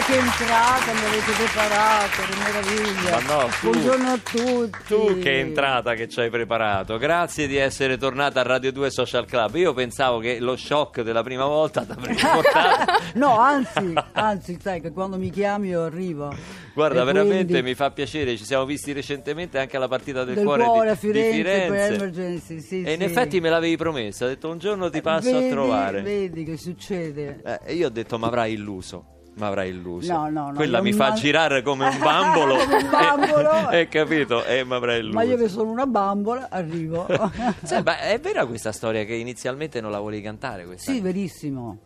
che 0.06 0.16
entrata 0.16 0.92
mi 0.92 1.04
avete 1.06 1.32
preparato, 1.32 2.22
che 2.22 2.36
meraviglia. 2.38 3.20
No, 3.20 3.48
tu- 3.60 3.70
Buongiorno 3.70 4.08
a 4.10 4.18
tutti. 4.18 4.78
Tu 4.86 5.18
che 5.18 5.38
entrata 5.38 5.94
che 5.94 6.08
ci 6.08 6.20
hai 6.20 6.30
preparato, 6.30 6.98
grazie 6.98 7.46
di 7.46 7.56
essere 7.56 7.96
tornata 7.96 8.40
a 8.40 8.42
Radio 8.42 8.72
2 8.72 8.90
Social 8.90 9.26
Club. 9.26 9.54
Io 9.56 9.72
pensavo 9.72 10.18
che 10.18 10.38
lo 10.40 10.56
shock 10.56 11.02
della 11.02 11.22
prima 11.22 11.44
volta 11.46 11.84
ti 11.84 11.92
avrei 11.92 12.14
portato. 12.20 12.92
No, 13.14 13.38
anzi, 13.38 13.92
anzi, 14.12 14.58
sai 14.60 14.80
che 14.80 14.90
quando 14.92 15.16
mi 15.18 15.30
chiami 15.30 15.68
io 15.68 15.82
arrivo. 15.84 16.34
Guarda, 16.74 17.02
E 17.02 17.04
veramente 17.04 17.44
quindi 17.44 17.62
mi 17.62 17.74
fa 17.74 17.90
piacere, 17.90 18.36
ci 18.36 18.44
siamo 18.44 18.64
visti 18.64 18.92
recentemente 18.92 19.58
anche 19.58 19.76
alla 19.76 19.88
partita 19.88 20.24
del, 20.24 20.36
Del 20.36 20.44
cuore, 20.44 20.64
cuore 20.64 20.86
di, 20.86 20.92
a 20.92 20.96
Firenze, 20.96 21.30
di 21.30 21.36
Firenze. 21.36 21.94
Emergency, 21.94 22.60
sì, 22.60 22.82
e 22.82 22.92
in 22.92 22.98
sì. 22.98 23.04
effetti 23.04 23.40
me 23.40 23.50
l'avevi 23.50 23.76
promesso, 23.76 24.24
ho 24.24 24.28
detto 24.28 24.48
un 24.48 24.58
giorno 24.58 24.88
ti 24.88 25.00
passo 25.02 25.30
vedi, 25.32 25.46
a 25.46 25.50
trovare. 25.50 26.00
Vedi 26.02 26.44
che 26.44 26.56
succede. 26.56 27.40
Eh, 27.44 27.60
e 27.66 27.74
io 27.74 27.86
ho 27.88 27.90
detto 27.90 28.18
ma 28.18 28.28
avrai 28.28 28.54
illuso. 28.54 29.11
Ma 29.34 29.46
avrai 29.46 29.70
illuso. 29.70 30.12
No, 30.12 30.28
no, 30.28 30.48
no, 30.48 30.54
Quella 30.54 30.82
mi 30.82 30.92
fa 30.92 31.08
ma- 31.08 31.14
girare 31.14 31.62
come 31.62 31.86
un 31.86 31.98
bambolo. 31.98 32.56
Come 32.64 32.76
un 32.76 32.90
bambolo. 32.90 33.48
Hai 33.48 33.88
capito? 33.90 34.44
Eh, 34.44 34.62
ma 34.64 34.76
avrai 34.76 35.00
illuso. 35.00 35.14
Ma 35.14 35.22
io 35.22 35.36
che 35.36 35.48
sono 35.48 35.70
una 35.70 35.86
bambola 35.86 36.48
arrivo. 36.50 37.06
Sai, 37.64 37.82
ma 37.82 37.98
è 38.00 38.20
vera 38.20 38.44
questa 38.44 38.72
storia 38.72 39.04
che 39.04 39.14
inizialmente 39.14 39.80
non 39.80 39.90
la 39.90 40.00
volevi 40.00 40.22
cantare? 40.22 40.66
Questa? 40.66 40.92
Sì, 40.92 41.00
verissimo. 41.00 41.78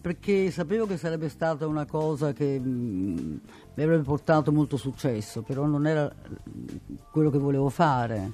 Perché 0.00 0.50
sapevo 0.50 0.86
che 0.86 0.96
sarebbe 0.96 1.28
stata 1.28 1.66
una 1.66 1.84
cosa 1.84 2.32
che 2.32 2.58
mm, 2.58 3.36
mi 3.74 3.82
avrebbe 3.82 4.02
portato 4.02 4.50
molto 4.50 4.76
successo, 4.76 5.42
però 5.42 5.66
non 5.66 5.86
era 5.86 6.10
mm, 6.10 6.66
quello 7.10 7.30
che 7.30 7.38
volevo 7.38 7.68
fare. 7.68 8.32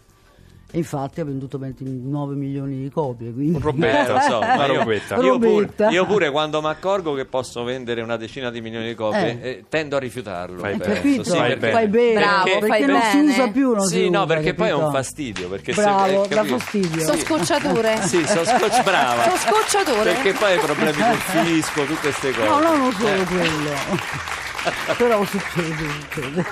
E 0.71 0.77
infatti 0.77 1.21
ha 1.23 1.25
venduto 1.25 1.57
29 1.57 2.35
milioni 2.35 2.77
di 2.83 2.91
copie. 2.91 3.33
Quindi... 3.33 3.55
Un 3.55 3.61
robetto, 3.63 4.13
lo 4.13 4.21
so, 4.21 4.41
io, 4.45 4.67
robetta. 4.67 5.17
io 5.17 5.39
pure, 5.39 5.69
io 5.91 6.05
pure 6.05 6.31
quando 6.31 6.61
mi 6.61 6.69
accorgo 6.69 7.15
che 7.15 7.25
posso 7.25 7.63
vendere 7.65 8.03
una 8.03 8.17
decina 8.19 8.51
di 8.51 8.61
milioni 8.61 8.89
di 8.89 8.95
copie 8.95 9.41
Eh. 9.41 9.49
eh, 9.49 9.65
tendo 9.67 9.97
a 9.97 9.99
rifiutarlo. 9.99 10.59
Fai 10.59 10.77
capito? 10.79 11.25
sì, 11.25 11.31
Fai 11.37 11.57
perché- 11.57 11.71
Fai 11.73 11.89
bene, 11.89 12.21
Bravo, 12.21 12.45
perché 12.45 12.67
fai 12.67 12.85
non 12.85 13.01
si 13.01 13.17
bene. 13.17 13.31
usa 13.33 13.49
più, 13.49 13.73
non 13.75 13.87
si 13.87 13.95
Sì, 13.97 14.11
no, 14.11 14.23
usa, 14.25 14.35
perché 14.35 14.53
poi 14.55 14.69
è 14.69 14.73
un 14.73 14.79
capito? 14.81 14.97
fastidio. 14.99 15.49
Perché 15.49 15.73
se- 15.73 15.81
Bravo, 15.83 16.25
eh, 16.25 16.29
dà 16.29 16.35
capito? 16.37 16.59
fastidio. 16.59 17.01
Sono 17.01 17.19
scocciature. 17.19 17.97
Sì, 18.09 18.27
sono 18.27 18.45
scotch 18.45 18.83
brava. 18.83 19.23
Sono 19.23 19.37
scocciature. 19.37 20.03
Perché 20.13 20.33
poi 20.35 20.53
hai 20.53 20.59
problemi 20.59 20.93
col 20.99 21.17
fisco, 21.45 21.83
tutte 21.85 22.01
queste 22.01 22.31
cose. 22.33 22.47
No, 22.47 22.61
no, 22.61 22.77
non 22.77 22.93
solo 22.93 23.09
Eh. 23.09 23.25
quello. 23.25 23.71
Però 24.99 25.25
succede, 25.25 25.87
succede. 26.11 26.45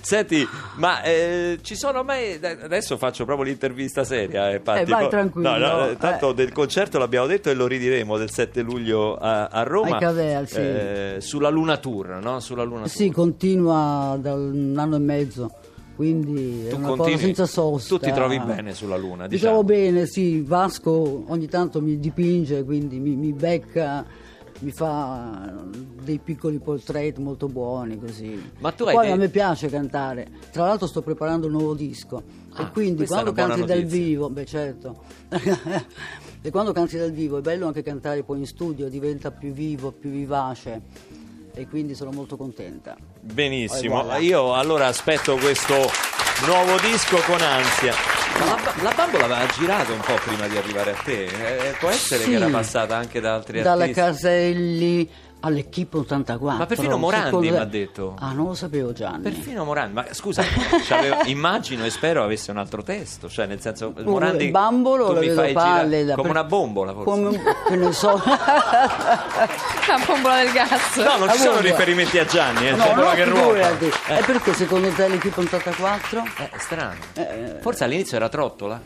Senti, 0.00 0.46
ma 0.76 1.02
eh, 1.02 1.58
ci 1.62 1.76
sono 1.76 2.02
mai. 2.02 2.38
Adesso 2.42 2.96
faccio 2.96 3.24
proprio 3.24 3.46
l'intervista 3.46 4.04
seria. 4.04 4.50
Eh, 4.50 4.60
Patti. 4.60 4.80
Eh, 4.82 4.84
vai 4.86 5.08
tranquillo, 5.08 5.50
No, 5.50 5.58
no, 5.58 5.88
eh, 5.88 5.96
tanto 5.96 6.30
eh. 6.30 6.34
del 6.34 6.52
concerto 6.52 6.98
l'abbiamo 6.98 7.26
detto 7.26 7.50
e 7.50 7.54
lo 7.54 7.66
ridiremo 7.66 8.16
del 8.16 8.30
7 8.30 8.62
luglio 8.62 9.16
a, 9.16 9.46
a 9.46 9.62
Roma. 9.62 9.98
Cavea, 9.98 10.44
sì. 10.46 10.56
eh, 10.58 11.16
sulla 11.18 11.48
Luna 11.50 11.76
Tour, 11.76 12.18
no? 12.22 12.40
Sulla 12.40 12.62
Luna 12.64 12.86
Sì, 12.88 13.04
Tour. 13.06 13.14
continua 13.14 14.16
da 14.20 14.34
un 14.34 14.74
anno 14.76 14.96
e 14.96 15.00
mezzo, 15.00 15.50
quindi 15.96 16.66
è 16.66 16.70
Tu 16.70 16.76
una 16.76 16.86
continui- 16.88 17.12
cosa 17.12 17.24
senza 17.24 17.46
sosta. 17.46 17.96
tu 17.96 18.04
ti 18.04 18.12
trovi 18.12 18.38
bene 18.40 18.74
sulla 18.74 18.96
Luna, 18.96 19.24
Mi 19.24 19.28
diciamo. 19.30 19.52
trovo 19.62 19.64
bene, 19.64 20.06
sì. 20.06 20.42
Vasco 20.42 21.24
ogni 21.28 21.48
tanto 21.48 21.80
mi 21.80 21.98
dipinge, 21.98 22.64
quindi 22.64 22.98
mi, 22.98 23.14
mi 23.14 23.32
becca, 23.32 24.04
mi 24.62 24.70
fa 24.70 25.52
dei 26.02 26.18
piccoli 26.18 26.58
portrait 26.58 27.18
molto 27.18 27.48
buoni 27.48 27.98
così. 27.98 28.50
Ma 28.58 28.70
tu 28.72 28.84
hai 28.84 28.94
Poi 28.94 29.04
dei- 29.04 29.12
a 29.12 29.16
me 29.16 29.28
piace 29.28 29.68
cantare. 29.68 30.28
Tra 30.50 30.66
l'altro 30.66 30.86
sto 30.86 31.02
preparando 31.02 31.46
un 31.46 31.52
nuovo 31.52 31.74
disco 31.74 32.22
Ah, 32.54 32.62
e 32.62 32.70
quindi 32.70 33.06
quando 33.06 33.32
canti 33.32 33.64
dal 33.64 33.82
vivo, 33.84 34.28
beh 34.30 34.44
certo. 34.44 35.02
e 36.42 36.50
quando 36.50 36.72
canti 36.72 36.96
dal 36.96 37.10
vivo 37.12 37.38
è 37.38 37.40
bello 37.40 37.66
anche 37.66 37.82
cantare 37.82 38.22
poi 38.22 38.40
in 38.40 38.46
studio, 38.46 38.88
diventa 38.88 39.30
più 39.30 39.52
vivo, 39.52 39.90
più 39.90 40.10
vivace 40.10 40.82
e 41.54 41.66
quindi 41.66 41.94
sono 41.94 42.10
molto 42.12 42.36
contenta. 42.36 42.96
Benissimo, 43.20 44.02
voilà. 44.02 44.18
io 44.18 44.54
allora 44.54 44.86
aspetto 44.86 45.36
questo 45.36 45.74
nuovo 46.46 46.78
disco 46.80 47.16
con 47.26 47.40
ansia. 47.40 47.94
Ma 48.38 48.44
la, 48.46 48.72
la 48.82 48.92
bambola 48.94 49.24
aveva 49.24 49.46
girato 49.52 49.92
un 49.92 50.00
po' 50.00 50.14
prima 50.24 50.46
di 50.48 50.56
arrivare 50.56 50.92
a 50.92 50.96
te. 51.04 51.24
Eh, 51.24 51.74
può 51.78 51.88
essere 51.90 52.24
Sì. 52.24 52.30
che 52.30 52.36
era 52.36 52.48
passata 52.48 52.96
anche 52.96 53.20
da 53.20 53.34
altri 53.34 53.62
Dalla 53.62 53.82
artisti. 53.84 54.00
Caselli 54.00 55.10
all'Equipe 55.44 55.98
84. 55.98 56.58
Ma 56.58 56.66
perfino 56.66 56.96
Morandi 56.96 57.26
secondo- 57.26 57.50
mi 57.50 57.56
ha 57.56 57.64
detto. 57.64 58.14
Ah, 58.18 58.32
non 58.32 58.46
lo 58.46 58.54
sapevo 58.54 58.92
Gianni. 58.92 59.22
Perfino 59.22 59.64
Morandi, 59.64 59.92
ma 59.94 60.06
scusa, 60.10 60.42
immino 61.26 61.84
e 61.84 61.90
spero 61.90 62.22
avesse 62.24 62.50
un 62.50 62.56
altro 62.58 62.82
testo, 62.82 63.28
cioè 63.28 63.46
nel 63.46 63.60
senso 63.60 63.92
Morandi 64.02 64.44
il 64.46 64.50
bambolo 64.50 65.12
tu 65.12 65.18
mi 65.18 65.28
fai 65.30 65.52
palle 65.52 65.88
girare 65.88 66.04
da- 66.04 66.14
come 66.14 66.30
una 66.30 66.44
bombola 66.44 66.92
forse. 66.92 67.04
Come 67.10 67.26
un- 67.28 67.40
che 67.68 67.76
ne 67.76 67.92
so. 67.92 68.20
La 68.24 70.00
bombola 70.06 70.36
del 70.42 70.52
gas. 70.52 70.96
No, 70.96 71.16
non 71.18 71.30
ci 71.32 71.38
sono 71.38 71.60
riferimenti 71.60 72.18
a 72.18 72.24
Gianni, 72.24 72.68
eh, 72.68 72.72
no, 72.72 72.94
no, 72.94 73.10
che 73.10 73.24
ruota. 73.24 73.42
figurati. 73.76 73.90
E 74.08 74.22
perché 74.24 74.54
secondo 74.54 74.88
te 74.90 75.08
l'Equipe 75.08 75.40
84? 75.40 76.22
Eh, 76.38 76.50
è 76.50 76.58
strano. 76.58 76.94
Eh, 77.14 77.56
Forse 77.60 77.84
all'inizio 77.84 78.16
era 78.16 78.28
trottola. 78.28 78.80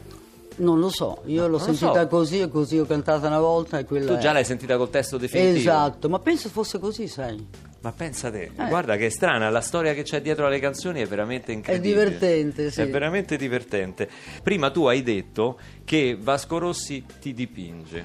Non 0.56 0.78
lo 0.78 0.88
so, 0.88 1.22
io 1.26 1.42
l'ho 1.42 1.42
non 1.42 1.50
lo 1.52 1.58
sentita 1.58 2.00
so. 2.02 2.06
così 2.08 2.40
e 2.40 2.48
così 2.48 2.78
ho 2.78 2.86
cantata 2.86 3.26
una 3.26 3.38
volta 3.40 3.78
e 3.78 3.84
quella 3.84 4.14
Tu 4.14 4.18
già 4.20 4.30
è- 4.30 4.32
l'hai 4.34 4.44
sentita 4.44 4.76
col 4.76 4.90
testo 4.90 5.16
definitivo. 5.18 5.56
Esatto, 5.58 6.08
ma 6.08 6.18
penso 6.18 6.48
fosse 6.48 6.78
così, 6.78 7.08
sai. 7.08 7.46
Ma 7.80 7.92
pensa 7.92 8.30
te, 8.30 8.50
Eh. 8.56 8.68
guarda 8.68 8.96
che 8.96 9.06
è 9.06 9.08
strana, 9.10 9.48
la 9.50 9.60
storia 9.60 9.94
che 9.94 10.02
c'è 10.02 10.20
dietro 10.20 10.46
alle 10.46 10.58
canzoni 10.58 11.00
è 11.02 11.06
veramente 11.06 11.52
incredibile. 11.52 12.04
divertente, 12.04 12.70
sì. 12.70 12.80
È 12.80 12.88
veramente 12.88 13.36
divertente. 13.36 14.08
Prima 14.42 14.70
tu 14.70 14.86
hai 14.86 15.02
detto 15.02 15.58
che 15.84 16.16
Vasco 16.20 16.58
Rossi 16.58 17.04
ti 17.20 17.32
dipinge. 17.32 18.04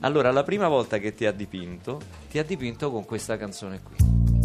Allora, 0.00 0.30
la 0.30 0.42
prima 0.44 0.68
volta 0.68 0.98
che 0.98 1.14
ti 1.14 1.24
ha 1.26 1.32
dipinto, 1.32 1.98
ti 2.30 2.38
ha 2.38 2.44
dipinto 2.44 2.90
con 2.92 3.04
questa 3.04 3.36
canzone 3.36 3.80
qui. 3.82 4.35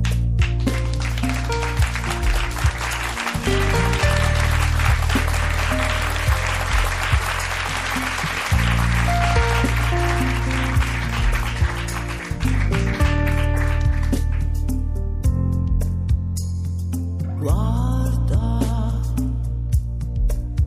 Guarda, 17.42 18.60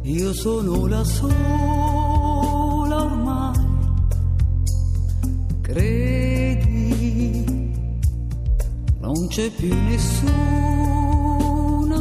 io 0.03 0.33
sono 0.33 0.87
la 0.89 1.05
sola 1.05 3.03
ormai. 3.03 3.55
Credi, 5.61 7.45
non 8.99 9.29
c'è 9.29 9.51
più 9.51 9.73
nessuno 9.85 10.35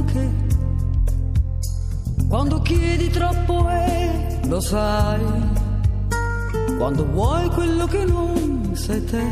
che 0.06 0.28
quando 2.28 2.60
chiedi 2.64 3.10
troppo 3.12 3.68
è, 3.68 4.40
lo 4.48 4.60
sai. 4.60 5.22
Quando 6.80 7.06
vuoi 7.12 7.48
quello 7.52 7.86
che 7.86 8.06
non 8.06 8.72
sei 8.74 9.04
te, 9.04 9.24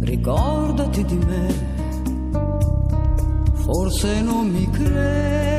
ricordati 0.00 1.04
di 1.04 1.18
me. 1.18 1.67
Forse 3.70 4.22
non 4.22 4.48
mi 4.48 4.66
credi, 4.70 5.52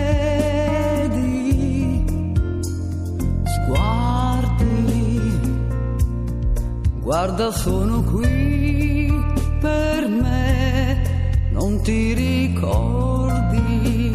sguardi, 3.46 5.22
guarda 7.02 7.52
sono 7.52 8.02
qui 8.02 9.14
per 9.62 10.08
me, 10.08 11.52
non 11.52 11.80
ti 11.84 12.14
ricordi, 12.16 14.12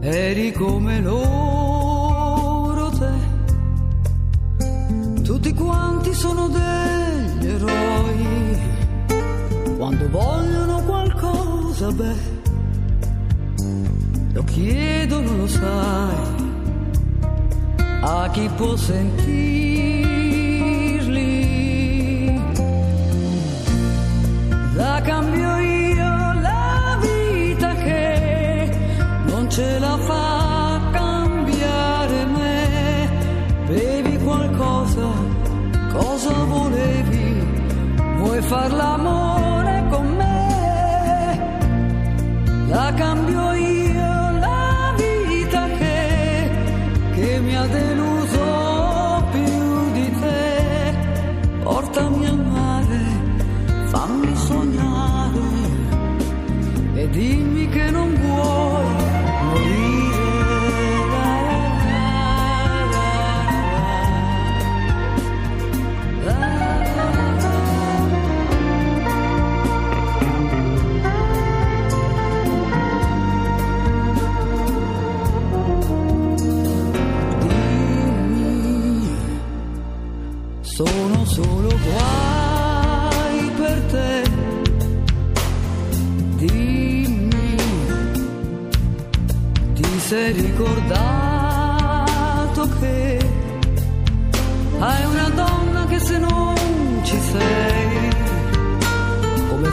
eri 0.00 0.52
come 0.52 1.00
loro 1.00 2.90
te, 2.90 3.12
tutti 5.22 5.54
quanti 5.54 6.12
sono 6.12 6.48
degli 6.48 7.46
eroi. 7.46 8.60
Quando 9.78 10.08
vogliono 10.10 10.71
beh, 11.90 12.16
lo 14.34 14.44
chiedono, 14.44 15.36
lo 15.36 15.46
sai, 15.48 16.16
a 18.02 18.30
chi 18.30 18.48
può 18.56 18.76
sentirli. 18.76 20.10
La 24.74 25.00
cambio 25.02 25.56
io 25.56 26.32
la 26.40 26.98
vita 27.00 27.74
che 27.74 28.70
non 29.26 29.50
ce 29.50 29.78
la 29.80 29.96
fa 29.98 30.80
cambiare 30.92 32.26
me. 32.26 33.10
Bevi 33.66 34.18
qualcosa, 34.18 35.08
cosa 35.92 36.32
volevi? 36.44 37.44
Vuoi 38.18 38.40
far 38.42 38.72
l'amore 38.72 39.31
La 42.98 43.51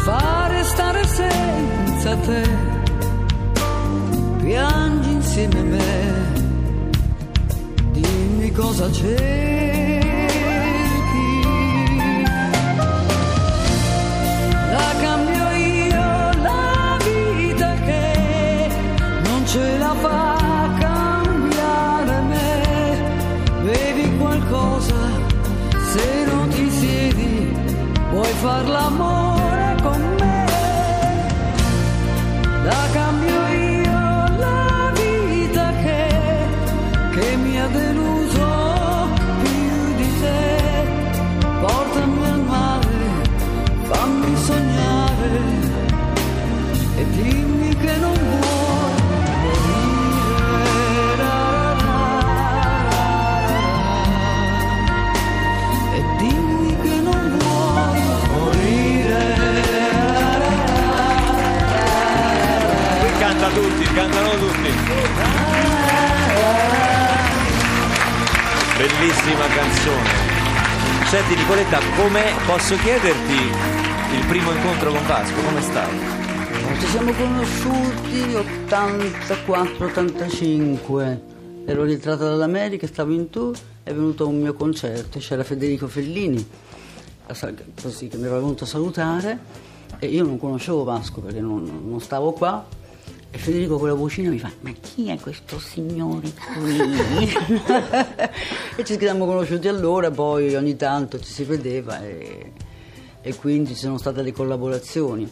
fare 0.03 0.63
stare 0.63 1.03
senza 1.05 2.15
te? 2.17 2.41
Piangi 4.41 5.11
insieme 5.11 5.59
a 5.59 5.63
me 5.63 6.37
dimmi 7.91 8.51
cosa 8.51 8.91
cerchi. 8.91 9.17
La 14.71 14.91
cambio 15.01 15.49
io 15.51 16.31
la 16.47 16.97
vita 17.03 17.73
che 17.85 18.67
non 19.23 19.45
ce 19.45 19.77
la 19.77 19.93
fa 20.03 20.37
cambiare. 20.79 22.17
Bevi 23.63 24.17
qualcosa, 24.17 25.01
se 25.91 26.25
non 26.25 26.47
ti 26.49 26.69
siedi, 26.71 27.53
vuoi 28.11 28.33
far 28.41 28.67
l'amore 28.67 29.28
Senti 71.29 71.43
Nicoletta, 71.43 71.77
come 71.95 72.23
posso 72.47 72.75
chiederti 72.77 73.37
il 74.17 74.25
primo 74.25 74.51
incontro 74.51 74.91
con 74.91 75.05
Vasco? 75.05 75.39
Come 75.43 75.59
è 75.59 75.61
stato? 75.61 75.93
Ci 76.79 76.87
siamo 76.87 77.13
conosciuti 77.13 78.33
84-85. 78.67 81.19
Ero 81.65 81.83
rientrata 81.83 82.23
dall'America, 82.23 82.87
stavo 82.87 83.13
in 83.13 83.29
tour, 83.29 83.55
è 83.83 83.93
venuto 83.93 84.23
a 84.23 84.27
un 84.27 84.41
mio 84.41 84.55
concerto, 84.55 85.19
c'era 85.19 85.43
Federico 85.43 85.87
Fellini, 85.87 86.43
così 87.79 88.07
che 88.07 88.17
mi 88.17 88.25
era 88.25 88.39
venuto 88.39 88.63
a 88.63 88.67
salutare 88.67 89.37
e 89.99 90.07
io 90.07 90.23
non 90.23 90.39
conoscevo 90.39 90.83
Vasco 90.83 91.21
perché 91.21 91.41
non, 91.41 91.83
non 91.87 92.01
stavo 92.01 92.31
qua 92.31 92.65
e 93.31 93.37
Federico 93.37 93.77
con 93.77 93.87
la 93.87 93.93
vocina 93.93 94.29
mi 94.31 94.39
fa 94.39 94.49
ma 94.61 94.71
chi 94.81 95.09
è 95.09 95.19
questo 95.19 95.59
signore 95.59 96.31
qui? 96.57 96.77
e 98.75 98.83
ci 98.83 98.97
siamo 98.97 99.25
conosciuti 99.25 99.67
allora, 99.67 100.09
poi 100.09 100.55
ogni 100.55 100.75
tanto 100.75 101.19
ci 101.19 101.31
si 101.31 101.43
vedeva 101.43 102.03
e, 102.03 102.51
e 103.21 103.35
quindi 103.35 103.75
ci 103.75 103.81
sono 103.81 103.97
state 103.97 104.21
le 104.23 104.31
collaborazioni. 104.31 105.31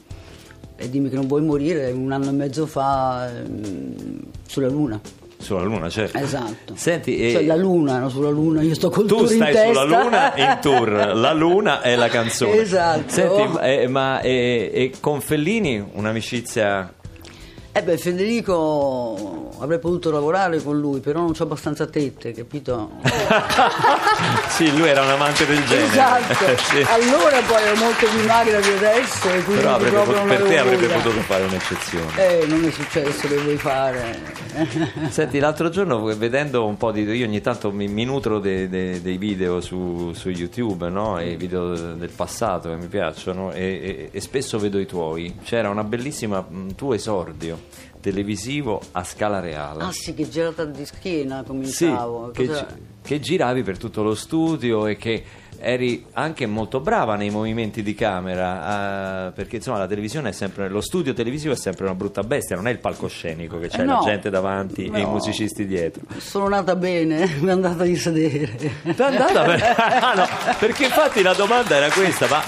E 0.80 0.90
dimmi 0.92 1.10
che 1.10 1.16
non 1.16 1.26
vuoi 1.26 1.42
morire 1.42 1.90
un 1.90 2.12
anno 2.12 2.30
e 2.30 2.34
mezzo 2.34 2.68
fa 2.68 3.36
ehm, 3.36 4.20
sulla 4.46 4.68
Luna. 4.68 5.02
Sulla 5.40 5.64
Luna, 5.64 5.90
certo. 5.90 6.18
Esatto. 6.18 6.74
Senti, 6.76 7.18
e- 7.18 7.32
Cioè 7.32 7.46
la 7.46 7.56
Luna, 7.56 7.98
non 7.98 8.12
sulla 8.12 8.30
Luna, 8.30 8.62
io 8.62 8.76
sto 8.76 8.90
col 8.90 9.08
tu 9.08 9.18
tour 9.18 9.32
in 9.32 9.38
stai 9.38 9.54
testa. 9.54 9.82
sulla 9.82 10.04
Luna 10.04 10.36
in 10.36 10.58
tour, 10.62 10.90
la 11.16 11.34
Luna 11.34 11.82
è 11.82 11.96
la 11.96 12.10
canzone. 12.10 12.58
Esatto. 12.62 13.10
Senti, 13.12 13.58
eh, 13.62 13.88
ma 13.88 14.20
eh, 14.22 14.70
e 14.74 14.92
con 15.00 15.20
Fellini 15.22 15.84
un'amicizia 15.94 16.94
Eh 17.78 17.84
beh, 17.84 17.98
Federico 18.00 19.47
avrei 19.60 19.80
potuto 19.80 20.12
lavorare 20.12 20.62
con 20.62 20.80
lui, 20.80 21.00
però 21.00 21.20
non 21.22 21.34
c'ho 21.34 21.44
abbastanza 21.44 21.86
tette, 21.86 22.32
capito? 22.34 22.92
sì, 24.50 24.76
lui 24.78 24.88
era 24.88 25.02
un 25.04 25.10
amante 25.10 25.46
del 25.46 25.64
genere. 25.66 25.86
Esatto. 25.88 26.56
Sì. 26.68 26.86
Allora 26.90 27.40
poi 27.42 27.62
ero 27.64 27.76
molto 27.78 28.06
più 28.08 28.26
magra 28.26 28.60
di 28.60 28.70
adesso 28.70 29.30
e 29.30 29.44
quindi 29.44 29.62
Però 29.62 29.76
avrebbe 29.76 29.96
proprio 29.96 30.24
per 30.26 30.42
te 30.44 30.58
avrebbe 30.58 30.88
potuto 30.88 31.22
fare 31.22 31.44
un'eccezione. 31.44 32.40
Eh, 32.42 32.46
non 32.48 32.64
è 32.66 32.72
successo, 32.72 33.28
che 33.28 33.38
vuoi 33.38 33.58
fare? 33.58 34.20
Senti, 35.10 35.40
l'altro 35.40 35.70
giorno 35.70 36.04
vedendo 36.16 36.66
un 36.66 36.76
po' 36.78 36.92
di. 36.92 37.04
Io 37.04 37.26
ogni 37.26 37.42
tanto 37.42 37.72
mi, 37.72 37.88
mi 37.88 38.04
nutro 38.04 38.40
de- 38.40 38.68
de- 38.68 39.02
dei 39.02 39.18
video 39.18 39.62
su, 39.62 40.12
su 40.14 40.30
YouTube, 40.30 40.90
no? 40.90 41.20
I 41.22 41.36
video 41.36 41.74
del 41.94 42.10
passato 42.14 42.70
che 42.70 42.76
mi 42.76 42.88
piacciono, 42.88 43.52
e, 43.54 43.62
e- 43.62 44.10
e 44.12 44.22
spesso 44.22 44.60
vedo 44.60 44.80
i 44.80 44.86
tuoi. 44.86 45.38
C'era 45.44 45.70
una 45.70 45.84
bellissima 45.84 46.46
mh, 46.48 46.76
tuo 46.76 46.94
esordio 46.94 47.60
televisivo 48.00 48.82
a 48.92 49.04
scala 49.04 49.40
reale. 49.40 49.84
Ah 49.84 49.92
sì, 49.92 50.14
che 50.14 50.28
girata 50.30 50.66
di 50.66 50.86
schiena 50.86 51.40
Sì, 51.40 51.46
cominciavo. 51.46 52.32
che, 52.32 52.48
Cosa- 52.48 52.66
gi- 52.68 52.82
che 53.02 53.20
giravi 53.20 53.64
per 53.64 53.78
tutto 53.78 54.04
lo 54.04 54.16
studio 54.16 54.88
e 54.88 54.96
che 54.98 55.24
eri 55.60 56.06
anche 56.14 56.46
molto 56.46 56.80
brava 56.82 57.16
nei 57.16 57.32
movimenti 57.32 57.82
di 57.82 57.96
camera, 57.96 59.28
eh, 59.28 59.32
perché 59.32 59.56
insomma 59.56 59.80
la 59.80 59.88
televisione 59.88 60.30
è 60.30 60.32
sempre, 60.32 60.70
lo 60.70 60.82
studio 60.82 61.14
televisivo 61.14 61.54
è 61.54 61.56
sempre 61.56 61.86
una 61.86 61.96
brutta 61.96 62.22
bestia, 62.22 62.56
non 62.56 62.68
è 62.68 62.72
il 62.72 62.78
palcoscenico 62.78 63.58
che 63.58 63.68
c'è 63.70 63.82
Eh, 63.82 63.86
la 63.86 63.94
no. 63.96 64.04
gente 64.04 64.30
davanti 64.30 64.84
e 64.86 65.00
i 65.00 65.04
No. 65.04 65.10
musicisti 65.12 65.66
dietro. 65.66 66.04
Sono 66.18 66.48
nata 66.48 66.76
bene, 66.76 67.26
mi 67.42 67.48
è 67.48 67.52
andata 67.52 67.84
di 67.84 67.96
sedere. 67.96 68.56
T'è 68.84 69.04
andata 69.04 69.44
per- 69.46 69.64
Ah, 69.78 70.14
no, 70.14 70.26
perché 70.60 70.84
infatti 70.86 71.24
la 71.24 71.34
domanda 71.34 71.76
era 71.76 71.90
questa, 71.92 72.28
ma 72.28 72.40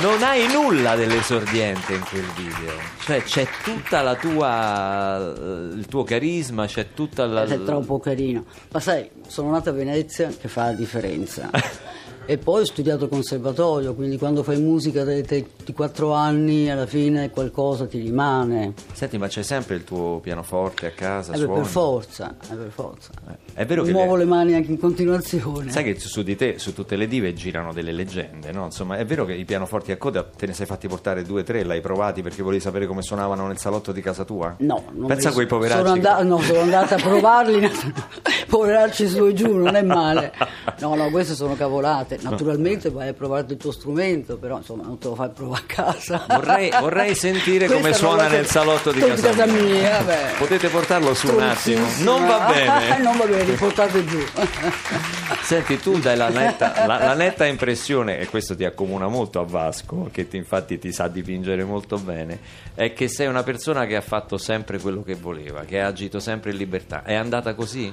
non 0.00 0.22
hai 0.22 0.46
nulla 0.52 0.94
dell'esordiente 0.94 1.94
in 1.94 2.04
quel 2.08 2.26
video, 2.36 2.72
cioè 3.00 3.22
c'è 3.22 3.46
tutta 3.62 4.02
la 4.02 4.14
tua, 4.14 5.18
eh, 5.18 5.74
il 5.74 5.86
tuo 5.88 6.02
carisma, 6.02 6.66
c'è 6.66 6.92
tutta 6.92 7.24
la... 7.26 7.44
È 7.44 7.62
troppo 7.62 7.98
carino. 7.98 8.44
Ma 8.72 8.80
sai, 8.80 9.08
sono 9.26 9.50
nata 9.50 9.70
a 9.70 9.72
Venezia 9.72 10.28
che 10.28 10.48
fa 10.48 10.64
la 10.64 10.72
differenza. 10.72 11.50
e 12.26 12.38
poi 12.38 12.62
ho 12.62 12.64
studiato 12.64 13.08
conservatorio, 13.08 13.94
quindi 13.94 14.18
quando 14.18 14.42
fai 14.42 14.60
musica 14.60 15.04
dai 15.04 15.22
24 15.22 16.12
anni 16.12 16.70
alla 16.70 16.86
fine 16.86 17.30
qualcosa 17.30 17.86
ti 17.86 17.98
rimane. 18.00 18.74
Senti, 18.92 19.16
ma 19.18 19.28
c'è 19.28 19.42
sempre 19.42 19.76
il 19.76 19.84
tuo 19.84 20.18
pianoforte 20.20 20.86
a 20.86 20.90
casa? 20.90 21.32
Eh 21.34 21.38
beh, 21.38 21.46
per 21.52 21.64
forza, 21.64 22.34
eh, 22.50 22.54
per 22.54 22.70
forza. 22.70 23.10
È 23.54 23.64
vero 23.64 23.82
che 23.84 23.92
Muovo 23.92 24.16
le- 24.16 24.24
le 24.24 24.28
mani 24.30 24.54
anche 24.54 24.70
in 24.70 24.78
continuazione. 24.78 25.70
Sai 25.70 25.84
che 25.84 25.98
su 25.98 26.22
di 26.22 26.36
te, 26.36 26.58
su 26.58 26.74
tutte 26.74 26.96
le 26.96 27.06
dive 27.06 27.32
girano 27.32 27.72
delle 27.72 27.92
leggende, 27.92 28.52
no? 28.52 28.64
Insomma, 28.64 28.96
è 28.96 29.04
vero 29.04 29.24
che 29.24 29.32
i 29.34 29.44
pianoforti 29.44 29.92
a 29.92 29.96
coda 29.96 30.24
te 30.24 30.46
ne 30.46 30.52
sei 30.52 30.66
fatti 30.66 30.88
portare 30.88 31.22
due 31.22 31.40
o 31.40 31.44
tre, 31.44 31.62
l'hai 31.64 31.80
provati 31.80 32.22
perché 32.22 32.42
volevi 32.42 32.60
sapere 32.62 32.86
come 32.86 33.02
suonavano 33.02 33.46
nel 33.46 33.58
salotto 33.58 33.92
di 33.92 34.00
casa 34.02 34.24
tua? 34.24 34.54
No, 34.58 34.82
non 34.92 35.06
Pensa 35.06 35.28
a 35.28 35.32
quei 35.32 35.46
poveracci. 35.46 35.78
Sono 35.80 35.92
che- 35.92 35.98
andata, 36.06 36.22
no, 36.24 36.38
sono 36.40 36.60
andata 36.60 36.94
a 36.96 36.98
provarli, 37.00 37.70
poveracci 38.48 39.08
su 39.08 39.24
e 39.26 39.32
giù, 39.34 39.56
non 39.56 39.74
è 39.76 39.82
male. 39.82 40.32
No, 40.78 40.94
no, 40.94 41.08
queste 41.10 41.34
sono 41.34 41.54
cavolate. 41.54 42.15
Naturalmente 42.22 42.90
vai 42.90 43.08
a 43.08 43.12
provare 43.14 43.46
il 43.48 43.56
tuo 43.56 43.72
strumento, 43.72 44.36
però 44.36 44.58
insomma 44.58 44.84
non 44.84 44.98
te 44.98 45.08
lo 45.08 45.14
fai 45.14 45.30
provare 45.30 45.62
a 45.62 45.66
casa. 45.66 46.24
Vorrei, 46.28 46.70
vorrei 46.80 47.14
sentire 47.14 47.66
come 47.66 47.92
suona 47.92 48.28
nel 48.28 48.46
salotto 48.46 48.92
di 48.92 49.00
casa, 49.00 49.28
casa 49.30 49.46
mia, 49.46 49.98
vabbè. 50.02 50.34
Potete 50.38 50.68
portarlo 50.68 51.14
su 51.14 51.32
un 51.32 51.42
attimo? 51.42 51.86
Non 52.00 52.26
va 52.26 52.50
bene. 52.52 52.98
non 53.02 53.16
va 53.16 53.24
bene, 53.26 53.52
portate 53.54 54.04
giù. 54.04 54.18
Senti, 55.42 55.78
tu 55.78 55.98
dai 55.98 56.16
la 56.16 56.28
netta, 56.28 56.86
la, 56.86 56.98
la 56.98 57.14
netta 57.14 57.46
impressione, 57.46 58.18
e 58.18 58.26
questo 58.26 58.56
ti 58.56 58.64
accomuna 58.64 59.06
molto 59.06 59.40
a 59.40 59.44
Vasco, 59.44 60.08
che 60.12 60.26
ti- 60.28 60.36
infatti 60.36 60.78
ti 60.78 60.92
sa 60.92 61.08
dipingere 61.08 61.64
molto 61.64 61.98
bene, 61.98 62.38
è 62.74 62.92
che 62.92 63.08
sei 63.08 63.26
una 63.26 63.42
persona 63.42 63.86
che 63.86 63.96
ha 63.96 64.00
fatto 64.00 64.38
sempre 64.38 64.78
quello 64.78 65.02
che 65.02 65.14
voleva, 65.14 65.62
che 65.64 65.80
ha 65.80 65.86
agito 65.86 66.18
sempre 66.18 66.50
in 66.50 66.56
libertà. 66.56 67.02
È 67.02 67.14
andata 67.14 67.54
così? 67.54 67.92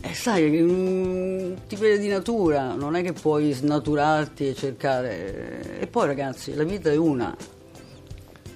Eh, 0.00 0.14
sai, 0.14 1.56
ti 1.66 1.76
vede 1.76 1.98
di 1.98 2.08
natura, 2.08 2.74
non 2.74 2.94
è 2.94 3.02
che 3.02 3.12
puoi 3.12 3.52
snaturarti 3.52 4.48
e 4.48 4.54
cercare. 4.54 5.80
E 5.80 5.86
poi 5.86 6.06
ragazzi, 6.06 6.54
la 6.54 6.64
vita 6.64 6.90
è 6.90 6.96
una. 6.96 7.36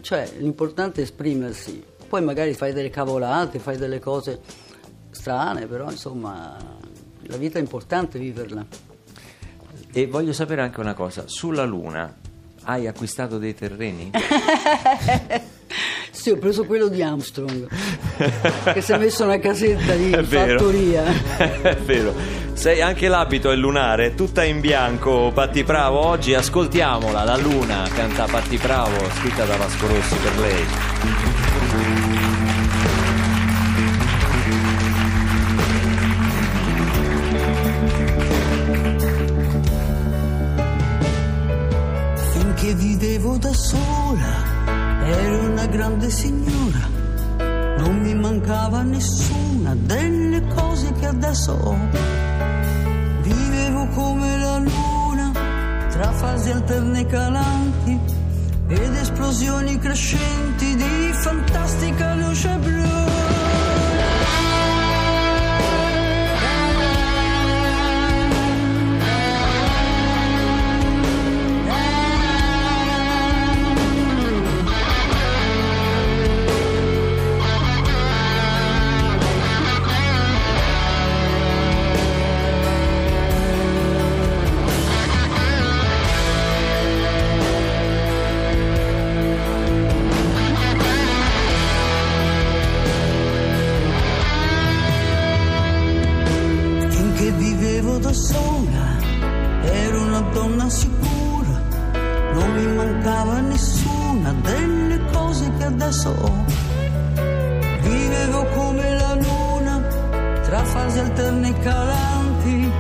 Cioè, 0.00 0.33
l'importante 0.38 1.00
è 1.00 1.05
esprimersi. 1.05 1.83
Poi 2.09 2.22
magari 2.22 2.55
fai 2.55 2.72
delle 2.72 2.90
cavolate, 2.90 3.59
fai 3.59 3.76
delle 3.76 3.98
cose 3.98 4.40
strane, 5.11 5.66
però 5.66 5.90
insomma, 5.90 6.57
la 7.22 7.37
vita 7.37 7.59
è 7.59 7.61
importante 7.61 8.18
viverla. 8.18 8.64
E 9.92 10.07
voglio 10.07 10.33
sapere 10.33 10.62
anche 10.62 10.81
una 10.81 10.94
cosa, 10.94 11.24
sulla 11.26 11.64
Luna 11.64 12.14
hai 12.64 12.87
acquistato 12.87 13.38
dei 13.38 13.55
terreni? 13.55 14.11
Sì, 16.23 16.31
ho 16.31 16.37
preso 16.37 16.63
quello 16.67 16.87
di 16.87 17.03
Armstrong, 17.03 17.67
che 18.73 18.81
si 18.81 18.93
è 18.93 18.97
messo 18.97 19.25
una 19.25 19.41
casetta 19.41 19.93
di 19.95 20.13
È 20.13 20.23
vero. 20.23 20.57
fattoria. 20.57 21.03
È 21.61 21.77
vero. 21.85 22.15
Sei 22.53 22.81
anche 22.81 23.09
l'abito 23.09 23.51
è 23.51 23.57
lunare, 23.57 24.15
tutta 24.15 24.45
in 24.45 24.61
bianco, 24.61 25.33
Patti 25.35 25.65
Bravo. 25.65 25.99
Oggi 25.99 26.33
ascoltiamola, 26.33 27.25
la 27.25 27.37
Luna 27.37 27.89
canta 27.93 28.27
Patti 28.27 28.57
Bravo, 28.57 29.05
scritta 29.19 29.45
da 29.47 29.57
Vasco 29.57 29.89
Rossi 29.89 30.15
per 30.15 30.39
lei. 30.39 30.65
Finché 42.33 42.75
vivevo 42.75 43.37
da 43.39 43.53
sola, 43.53 44.52
ero 45.05 45.51
una 45.51 45.67
grande 45.67 46.11
signora, 46.11 46.88
non 47.79 48.01
mi 48.01 48.15
mancava 48.15 48.83
nessuna 48.83 49.75
delle 49.75 50.47
cose 50.55 50.93
che 50.93 51.07
adesso 51.07 51.53
ho. 51.53 51.77
Vivevo 53.23 53.87
come 53.88 54.38
la 54.38 54.59
luna, 54.59 55.33
tra 55.91 56.12
fasi 56.12 56.51
alterne 56.51 57.01
e 57.01 57.07
calanti 57.07 58.01
ed 58.69 58.95
esplosioni 58.95 59.79
crescenti 59.79 60.77
di 60.77 61.11
fantastica 61.12 62.15
luce 62.15 62.57
blu. 62.59 63.02
Sola, 98.12 98.96
ero 99.62 100.03
una 100.03 100.20
donna 100.33 100.68
sicura, 100.68 101.62
non 102.35 102.53
mi 102.55 102.66
mancava 102.75 103.40
nessuna 103.40 104.33
delle 104.42 105.01
cose 105.12 105.51
che 105.57 105.64
adesso 105.64 106.11
ho. 106.11 106.44
Vivevo 107.83 108.44
come 108.55 108.96
la 108.96 109.14
luna, 109.14 109.81
tra 110.42 110.64
fasi 110.64 110.98
alterne 110.98 111.48
e 111.48 111.59
calanti 111.61 112.72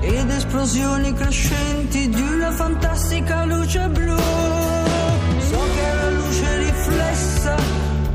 ed 0.00 0.30
esplosioni 0.30 1.12
crescenti 1.12 2.08
di 2.08 2.20
una 2.20 2.50
fantastica 2.50 3.44
luce 3.44 3.88
blu. 3.88 4.16
So 4.16 5.58
che 5.74 5.94
la 5.94 6.10
luce 6.10 6.58
riflessa, 6.58 7.54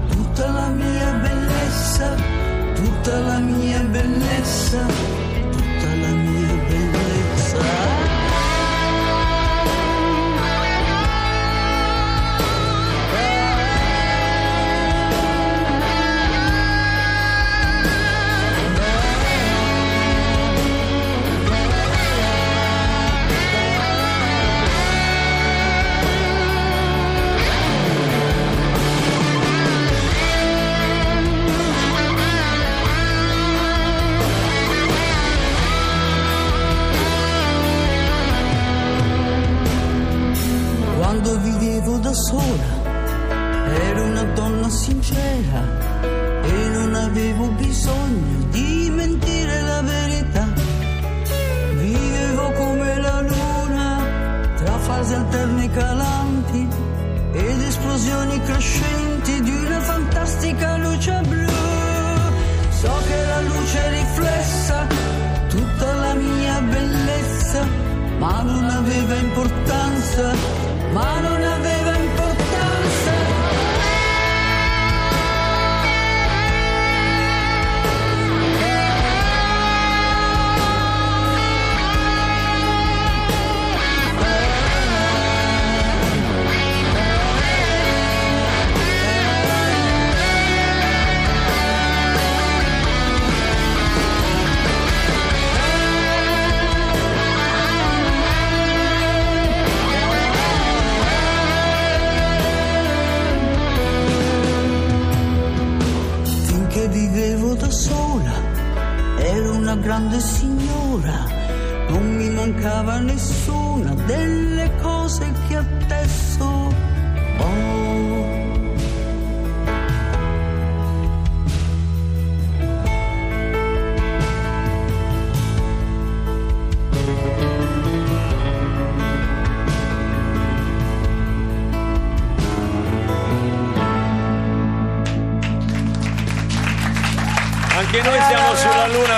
tutta 0.10 0.50
la 0.52 0.68
mia 0.68 1.12
bellezza, 1.22 2.16
tutta 2.74 3.20
la 3.20 3.40
mia 3.40 3.80
bellezza, 3.80 5.15
bellezza. 7.56 7.95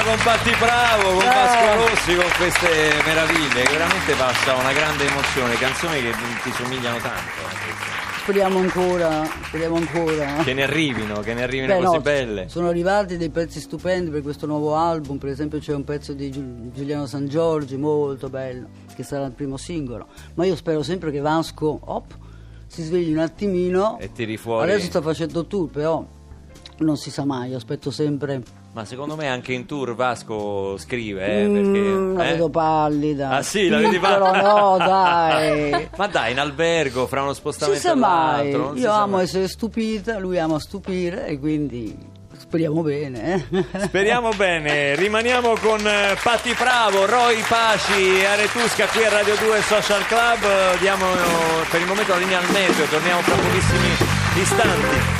Con 0.08 0.18
Patti 0.24 0.52
Bravo, 0.58 1.10
con 1.10 1.26
Vasco 1.26 1.76
Rossi, 1.84 2.16
con 2.16 2.32
queste 2.38 2.68
meraviglie. 3.06 3.64
che 3.64 3.72
Veramente 3.74 4.14
passa 4.14 4.56
una 4.56 4.72
grande 4.72 5.06
emozione, 5.06 5.56
canzoni 5.56 6.02
che 6.02 6.12
ti 6.44 6.52
somigliano 6.52 6.98
tanto. 7.00 7.44
Speriamo 8.22 8.60
ancora, 8.60 9.26
speriamo 9.48 9.76
ancora. 9.76 10.44
Che 10.44 10.54
ne 10.54 10.64
arrivino, 10.64 11.20
che 11.20 11.34
ne 11.34 11.44
arrivino 11.44 11.76
Beh, 11.78 11.84
così 11.84 11.96
no, 11.96 12.02
belle. 12.02 12.48
Sono 12.48 12.70
arrivati 12.70 13.18
dei 13.18 13.30
pezzi 13.30 13.60
stupendi 13.60 14.10
per 14.10 14.22
questo 14.22 14.46
nuovo 14.46 14.76
album, 14.76 15.18
per 15.18 15.30
esempio 15.30 15.60
c'è 15.60 15.74
un 15.74 15.84
pezzo 15.84 16.14
di 16.14 16.32
Giul- 16.32 16.72
Giuliano 16.74 17.06
San 17.06 17.28
Giorgi 17.28 17.76
molto 17.76 18.30
bello, 18.30 18.68
che 18.96 19.04
sarà 19.04 19.26
il 19.26 19.34
primo 19.34 19.58
singolo. 19.58 20.08
Ma 20.36 20.46
io 20.46 20.56
spero 20.56 20.84
sempre 20.84 21.12
che 21.12 21.20
Vasco 21.20 21.80
op, 21.84 22.18
si 22.68 22.82
svegli 22.84 23.12
un 23.12 23.20
attimino. 23.20 23.98
E 24.00 24.12
tiri 24.14 24.38
fuori. 24.38 24.72
Adesso 24.72 24.86
sta 24.88 25.02
facendo 25.02 25.46
tour, 25.46 25.70
però 25.70 26.06
non 26.80 26.96
si 26.96 27.12
sa 27.12 27.26
mai, 27.26 27.54
aspetto 27.54 27.92
sempre. 27.92 28.42
Ma 28.78 28.86
secondo 28.86 29.16
me 29.16 29.28
anche 29.28 29.54
in 29.54 29.66
tour 29.66 29.96
Vasco 29.96 30.78
scrive, 30.78 31.26
eh, 31.26 31.48
Mm, 31.48 31.54
perché... 31.56 32.14
la 32.24 32.28
eh? 32.28 32.32
vedo 32.34 32.50
pallida. 32.50 33.30
Ah 33.32 33.42
sì, 33.42 33.70
la 33.70 33.78
vedi 33.80 33.98
pallida? 33.98 34.40
no, 34.44 34.78
dai. 34.86 35.90
Ma 35.98 36.06
dai, 36.06 36.32
in 36.34 36.40
albergo, 36.40 37.08
fra 37.08 37.24
uno 37.24 37.34
Si 37.34 37.40
spostamento 37.40 37.82
sa 37.82 37.92
e 37.94 37.96
mai, 37.96 38.52
non 38.52 38.76
si 38.76 38.84
io 38.84 38.90
sa 38.92 39.02
amo 39.02 39.16
mai. 39.16 39.24
essere 39.24 39.48
stupita, 39.48 40.20
lui 40.20 40.38
ama 40.38 40.60
stupire 40.60 41.26
e 41.26 41.40
quindi 41.40 41.98
speriamo 42.38 42.84
bene. 42.84 43.44
eh. 43.50 43.66
Speriamo 43.80 44.30
bene, 44.38 44.94
rimaniamo 44.94 45.56
con 45.60 45.80
eh, 45.80 46.16
Patti 46.22 46.54
Bravo, 46.56 47.08
Roy 47.08 47.42
Paci, 47.48 48.24
Aretusca 48.26 48.86
qui 48.90 49.04
a 49.06 49.10
Radio 49.10 49.34
2 49.38 49.60
Social 49.64 50.06
Club. 50.06 50.78
Diamo 50.78 51.04
per 51.72 51.82
il 51.82 51.88
momento 51.88 52.12
la 52.12 52.20
linea 52.20 52.38
al 52.38 52.50
meteo, 52.52 52.86
torniamo 52.86 53.22
fra 53.22 53.34
pochissimi 53.34 54.40
istanti. 54.40 55.17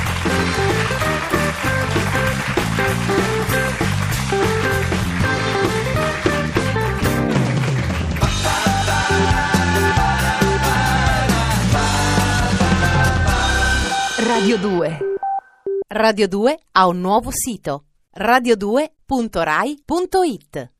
Radio 14.48 14.66
2. 14.66 14.98
Radio 15.88 16.26
2 16.26 16.58
ha 16.72 16.86
un 16.86 17.00
nuovo 17.00 17.30
sito 17.30 17.84
radio2.rai.it 18.16 20.72